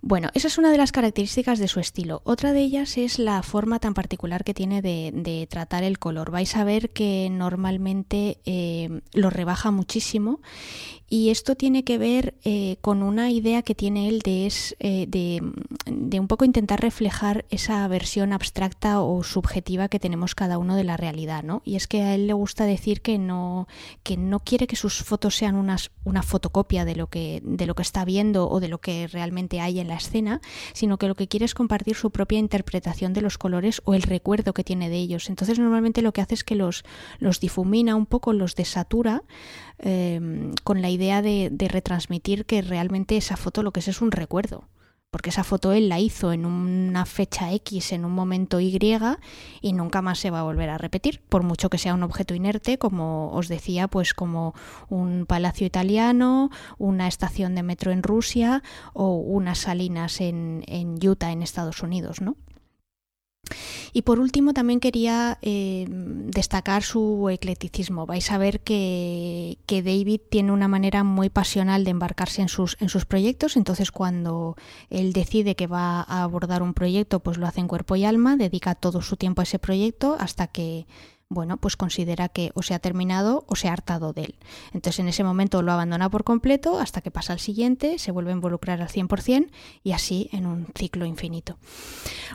[0.00, 2.22] Bueno, esa es una de las características de su estilo.
[2.24, 6.30] Otra de ellas es la forma tan particular que tiene de, tratar el color.
[6.30, 10.40] Vais a ver que normalmente eh, lo rebaja muchísimo
[11.10, 15.06] y esto tiene que ver eh, con una idea que tiene él de, es, eh,
[15.08, 15.40] de,
[15.86, 20.84] de, un poco intentar reflejar esa versión abstracta o subjetiva que tenemos cada uno de
[20.84, 21.62] la realidad, ¿no?
[21.64, 23.68] Y es que a él le gusta decir que no,
[24.02, 27.74] que no quiere que sus fotos sean unas, una fotocopia de lo, que, de lo
[27.74, 30.42] que está viendo o de lo que realmente hay en la escena,
[30.74, 34.02] sino que lo que quiere es compartir su propia interpretación de los colores o el
[34.02, 35.30] recuerdo que tiene de ellos.
[35.30, 36.84] Entonces normalmente lo que hace es que los,
[37.18, 39.22] los difumina un poco, los desatura,
[39.78, 44.10] eh, con la idea de, retransmitir que realmente esa foto lo que es es un
[44.10, 44.64] recuerdo
[45.10, 48.78] porque esa foto él la hizo en una fecha X, en un momento Y,
[49.62, 52.34] y nunca más se va a volver a repetir, por mucho que sea un objeto
[52.34, 54.54] inerte, como os decía, pues como
[54.90, 58.62] un palacio italiano, una estación de metro en Rusia
[58.92, 60.62] o unas salinas en
[61.02, 62.36] Utah, en Estados Unidos, ¿no?
[63.92, 68.06] Y por último también quería eh, destacar su eclecticismo.
[68.06, 72.76] Vais a ver que, que, David tiene una manera muy pasional de embarcarse en sus,
[72.80, 74.56] en sus proyectos, entonces cuando
[74.90, 78.36] él decide que va a abordar un proyecto, pues lo hace en cuerpo y alma,
[78.36, 80.86] dedica todo su tiempo a ese proyecto hasta que
[81.30, 84.34] bueno, pues considera que o se ha terminado o se ha hartado de él.
[84.72, 88.30] Entonces en ese momento lo abandona por completo hasta que pasa al siguiente, se vuelve
[88.30, 89.50] a involucrar al 100%
[89.84, 91.58] y así en un ciclo infinito.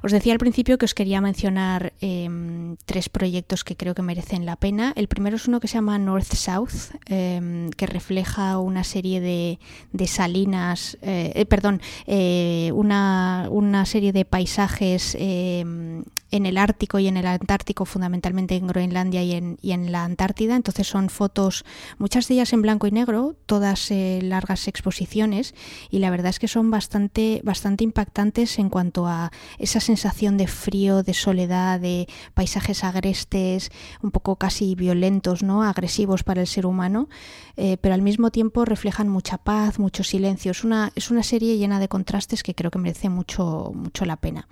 [0.04, 4.46] Os decía al principio que os quería mencionar em, tres proyectos que creo que merecen
[4.46, 4.94] la pena.
[4.96, 9.60] El primero es uno que se llama North South, em, que refleja una serie de,
[10.06, 17.08] salinas, eh, eh, perdón, eh, una, una, serie de paisajes em, en el Ártico y
[17.08, 20.56] en el Antártico, fundamentalmente en Groenlandia y en, y en la Antártida.
[20.56, 21.66] Entonces son fotos,
[21.98, 25.54] muchas de ellas en blanco y negro, todas eh, largas exposiciones,
[25.90, 30.48] y la verdad es que son bastante, bastante impactantes en cuanto a esa sensación de
[30.48, 33.72] frío, de soledad, de paisajes agrestes,
[34.02, 35.64] un poco casi violentos, ¿no?
[35.64, 37.10] agresivos para el ser humano,
[37.56, 40.52] eh, pero al mismo tiempo reflejan mucha paz, mucho silencio.
[40.52, 44.18] Es una, es una serie llena de contrastes que creo que merece mucho, mucho la
[44.18, 44.48] pena.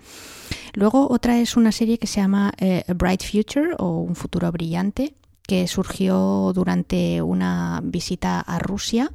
[0.74, 4.50] Luego otra es una serie que se llama eh, A Bright Future o Un futuro
[4.52, 9.10] brillante que surgió durante una visita a Rusia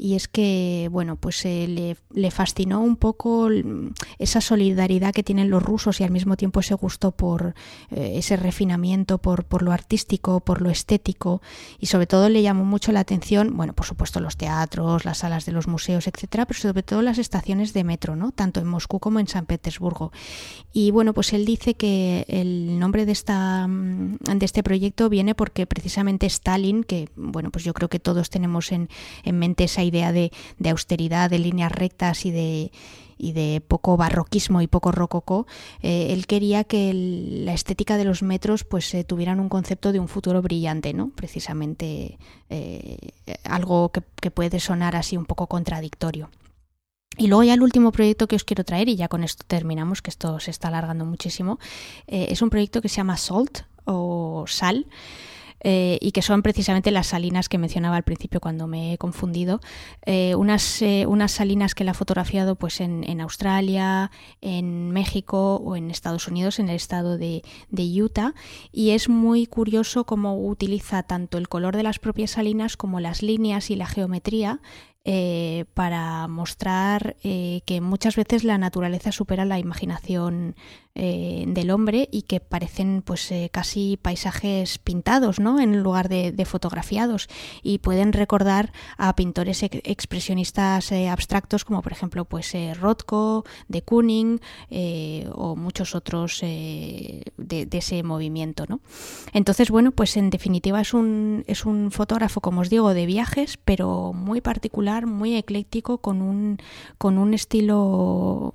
[0.00, 3.48] y es que, bueno, pues eh, le, fascinó un poco
[4.20, 7.54] esa solidaridad que tienen los rusos y al mismo tiempo ese gusto por
[7.90, 11.42] eh, ese refinamiento, por, por lo artístico, por lo estético
[11.80, 15.46] y sobre todo le llamó mucho la atención, bueno, por supuesto los teatros, las salas
[15.46, 18.30] de los museos, etcétera, pero sobre todo las estaciones de metro, ¿no?
[18.30, 20.12] Tanto en Moscú como en San Petersburgo.
[20.72, 25.66] Y bueno, pues él dice que el nombre de esta de este proyecto viene porque
[25.66, 28.88] precisamente Stalin, que bueno, pues yo creo que todos tenemos en,
[29.24, 30.30] en mente esa idea de,
[30.70, 32.70] austeridad, de líneas rectas y de,
[33.18, 35.46] y de poco barroquismo y poco rococó,
[35.82, 40.00] eh, él quería que la estética de los metros pues eh, tuvieran un concepto de
[40.00, 41.10] un futuro brillante, ¿no?
[41.10, 42.18] Precisamente
[42.48, 42.98] eh,
[43.44, 46.30] algo que, que, puede sonar así un poco contradictorio.
[47.16, 50.02] Y luego ya el último proyecto que os quiero traer, y ya con esto terminamos,
[50.02, 51.58] que esto se está alargando muchísimo,
[52.06, 54.86] es un proyecto que se llama SALT o SAL.
[55.60, 59.60] Eh, y que son precisamente las salinas que mencionaba al principio cuando me he confundido.
[60.06, 65.56] Eh, unas, eh, unas salinas que él ha fotografiado pues en, en, Australia, en México
[65.56, 68.34] o en Estados Unidos, en el estado de, de Utah.
[68.70, 73.22] Y es muy curioso cómo utiliza tanto el color de las propias salinas como las
[73.22, 74.60] líneas y la geometría
[75.04, 80.54] eh, para mostrar que muchas veces la naturaleza supera la imaginación
[80.98, 85.60] eh, del hombre y que parecen pues casi paisajes pintados ¿no?
[85.60, 87.28] en lugar de, fotografiados
[87.62, 94.40] y pueden recordar a pintores expresionistas abstractos como por ejemplo pues Rothko, de Kooning
[95.32, 98.80] o muchos otros de, de, ese movimiento ¿no?
[99.32, 103.58] entonces bueno pues en definitiva es un, es un fotógrafo como os digo de viajes
[103.64, 106.58] pero muy particular muy ecléctico, con un,
[106.98, 108.52] con un estilo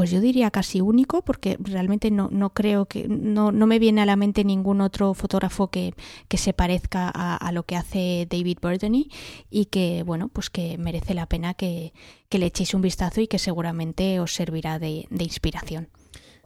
[0.00, 4.00] pues yo diría casi único, porque realmente no, no creo que, no, no, me viene
[4.00, 5.92] a la mente ningún otro fotógrafo que,
[6.26, 9.10] que se parezca a, lo que hace David Burdeny
[9.50, 11.92] y que, bueno, pues que merece la pena que,
[12.30, 15.90] que, le echéis un vistazo y que seguramente os servirá de, de inspiración.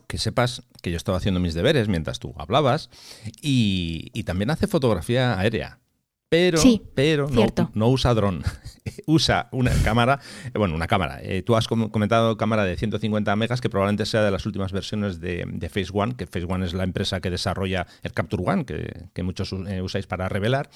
[0.09, 2.91] que sepas que yo estaba haciendo mis deberes mientras tú hablabas
[3.41, 5.79] y, y también hace fotografía aérea
[6.35, 7.29] pero, pero
[7.75, 8.43] no, usa dron.
[9.07, 11.21] usa una cámara, eh, bueno, una cámara.
[11.23, 15.21] Eh, tú has comentado cámara de 150 megas, que probablemente sea de las últimas versiones
[15.21, 18.65] de, de Phase One, que Phase One es la empresa que desarrolla el Capture One,
[18.65, 20.69] que, muchos eh, usáis para revelar.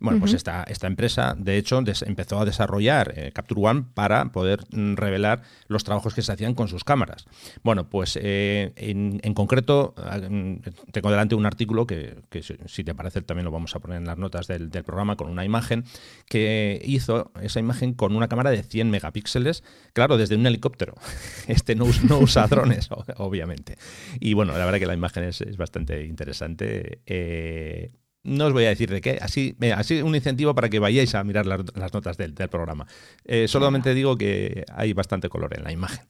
[0.00, 4.60] Bueno, pues esta, esta empresa, de hecho, empezó a desarrollar eh, Capture One para poder
[4.70, 7.26] mm, revelar los trabajos que se hacían con sus cámaras.
[7.62, 10.60] Bueno, pues eh, en, concreto, ah, mm,
[10.92, 12.22] tengo delante un artículo que,
[12.66, 15.44] si te parece también lo vamos a poner en las notas del, programa con una
[15.44, 15.84] imagen
[16.26, 20.94] que hizo esa imagen con una cámara de 100 megapíxeles, claro, desde un helicóptero.
[21.46, 23.76] Este no, usa drones, obviamente.
[24.20, 27.00] Y bueno, la verdad que la imagen es, bastante interesante.
[27.06, 27.90] Eh,
[28.22, 31.24] no os voy a decir de qué, así, así un incentivo para que vayáis a
[31.24, 32.86] mirar las, notas del, programa.
[33.24, 36.04] Eh, solamente digo que hay bastante color en la imagen.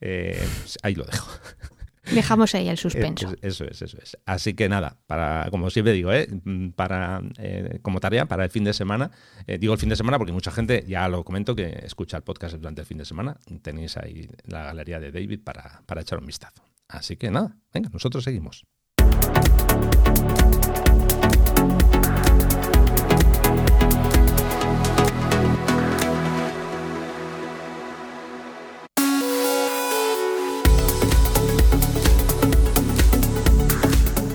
[0.00, 0.46] Eh,
[0.82, 1.30] ahí lo dejo.
[2.12, 3.34] Dejamos ahí el suspenso.
[3.40, 4.18] Eso es, eso es.
[4.26, 6.28] Así que nada, para, como siempre digo, ¿eh?
[6.76, 7.22] para,
[7.80, 9.10] como tarea para el fin de semana,
[9.46, 12.56] digo el fin de semana porque mucha gente, ya lo comento, que escucha el podcast
[12.56, 13.38] durante el fin de semana.
[13.62, 16.62] Tenéis ahí la galería de David para, para echar un vistazo.
[16.88, 18.66] Así que nada, venga, nosotros seguimos.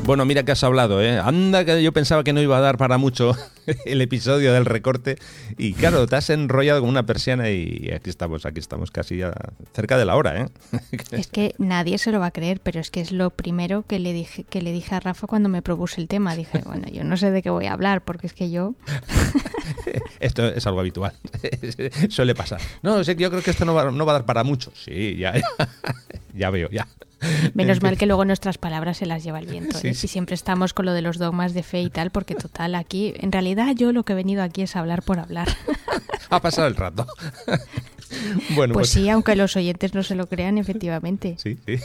[0.09, 1.19] Bueno, mira que has hablado, ¿eh?
[1.19, 3.37] Anda, que yo pensaba que no iba a dar para mucho
[3.85, 5.19] el episodio del recorte.
[5.55, 9.35] Y claro, te has enrollado como una persiana y aquí estamos, aquí estamos casi ya
[9.71, 10.47] cerca de la hora, ¿eh?
[11.11, 13.99] Es que nadie se lo va a creer, pero es que es lo primero que
[13.99, 16.35] le dije, que le dije a Rafa cuando me propuse el tema.
[16.35, 18.73] Dije, bueno, yo no sé de qué voy a hablar, porque es que yo.
[20.19, 21.13] esto es algo habitual.
[22.09, 22.59] Suele pasar.
[22.81, 24.71] No, sé, yo creo que esto no va, no va a dar para mucho.
[24.73, 25.35] Sí, ya,
[26.33, 26.87] ya veo, ya.
[27.53, 29.77] Menos mal que luego nuestras palabras se las lleva el viento.
[29.83, 29.89] ¿eh?
[29.89, 33.13] Y siempre estamos con lo de los dogmas de fe y tal, porque total, aquí,
[33.17, 35.47] en realidad yo lo que he venido aquí es hablar por hablar.
[36.31, 37.07] Ha pasado el rato.
[38.55, 41.35] Bueno, pues, pues, sí, aunque los oyentes no se lo crean, efectivamente.
[41.37, 41.77] Sí, sí.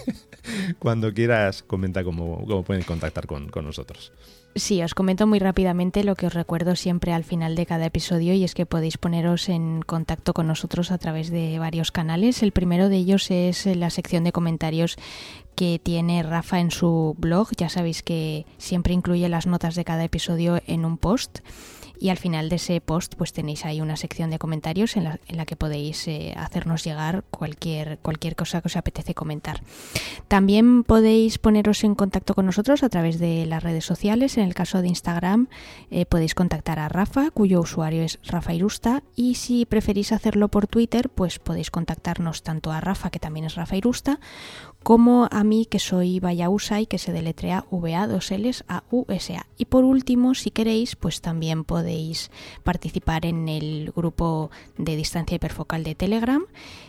[0.78, 4.10] Cuando quieras, comenta cómo, cómo pueden contactar con, con nosotros.
[4.56, 8.34] Sí, os comento muy rápidamente lo que os recuerdo siempre al final de cada episodio
[8.34, 12.40] y es que podéis poneros en contacto con nosotros a través de varios canales.
[12.40, 14.96] El primero de ellos es la sección de comentarios
[15.56, 17.48] que tiene Rafa en su blog.
[17.56, 21.40] Ya sabéis que siempre incluye las notas de cada episodio en un post
[21.98, 25.46] y al final de ese post pues tenéis ahí una sección de comentarios en la,
[25.46, 29.62] que podéis eh, hacernos llegar cualquier, cualquier cosa que os apetece comentar.
[30.28, 34.36] También podéis poneros en contacto con nosotros a través de las redes sociales.
[34.36, 35.48] En el caso de Instagram
[35.90, 40.66] eh, podéis contactar a Rafa, cuyo usuario es Rafa Irusta, y si preferís hacerlo por
[40.66, 44.20] Twitter, pues podéis contactarnos tanto a Rafa, que también es Rafa Irusta,
[44.84, 49.06] como a mí, que soy Vayausa y que se deletrea VA 2 Ls A U
[49.08, 49.46] S A.
[49.56, 52.30] Y por último, si queréis, pues también podéis
[52.62, 56.44] participar en el grupo de distancia hiperfocal de Telegram.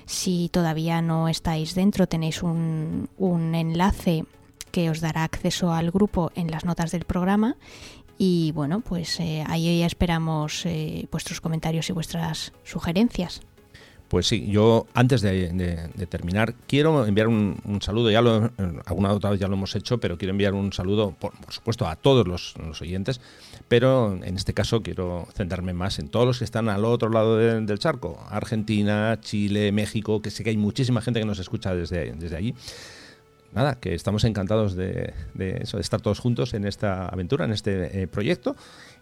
[0.05, 4.25] Si todavía no estáis dentro, tenéis un, un enlace
[4.71, 7.55] que os dará acceso al grupo en las notas del programa
[8.17, 13.41] y bueno, pues eh, ahí ya esperamos eh, vuestros comentarios y vuestras sugerencias.
[14.15, 18.49] Pues sí, yo antes de, terminar quiero enviar un, saludo, ya lo,
[18.85, 21.97] alguna otra vez ya lo hemos hecho, pero quiero enviar un saludo, por, supuesto, a
[21.97, 23.19] todos los, oyentes,
[23.67, 27.35] pero en este caso quiero centrarme más en todos los que están al otro lado
[27.35, 32.13] del charco, Argentina, Chile, México, que sé que hay muchísima gente que nos escucha desde,
[32.13, 32.55] desde allí.
[33.55, 35.13] Nada, que estamos encantados de,
[35.61, 38.55] eso, de estar todos juntos en esta aventura, en este eh, proyecto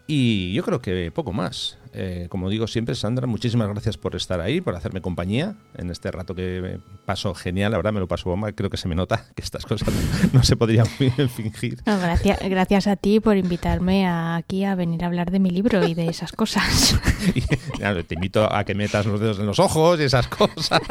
[0.06, 1.78] y yo creo que poco más.
[1.94, 6.10] Eh, como digo siempre, Sandra, muchísimas gracias por estar ahí, por hacerme compañía en este
[6.10, 7.70] rato que paso genial.
[7.70, 8.52] La verdad me lo paso bomba.
[8.52, 9.88] Creo que se me nota que estas cosas
[10.32, 10.86] no, se podrían
[11.36, 11.82] fingir.
[11.84, 15.94] gracias, gracias a ti por invitarme aquí a venir a hablar de mi libro y
[15.94, 17.00] de esas cosas.
[18.08, 20.82] te invito a que metas los dedos en los ojos y esas cosas.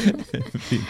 [0.32, 0.80] en fin,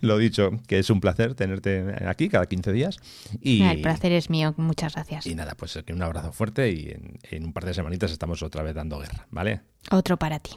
[0.00, 2.98] lo dicho, que es un placer tenerte aquí cada 15 días.
[3.40, 5.26] Y, el placer es mío, muchas gracias.
[5.26, 6.94] Y nada, pues un abrazo fuerte y
[7.30, 9.60] en, un par de semanitas estamos otra vez dando guerra, ¿vale?
[9.90, 10.50] Otro para ti.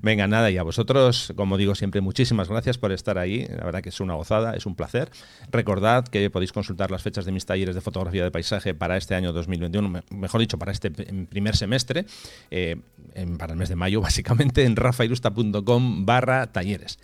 [0.00, 3.46] Venga, nada, y a vosotros, como digo siempre, muchísimas gracias por estar ahí.
[3.46, 5.10] La verdad que es una gozada, es un placer.
[5.52, 9.14] Recordad que podéis consultar las fechas de mis talleres de fotografía de paisaje para este
[9.14, 12.06] año 2021, mejor dicho, para este primer semestre,
[12.50, 12.76] eh,
[13.38, 16.98] para el mes de mayo, básicamente, en rafairusta.com barra talleres.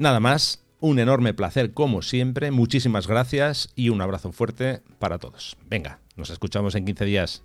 [0.00, 5.58] Nada más, un enorme placer como siempre, muchísimas gracias y un abrazo fuerte para todos.
[5.68, 7.42] Venga, nos escuchamos en 15 días.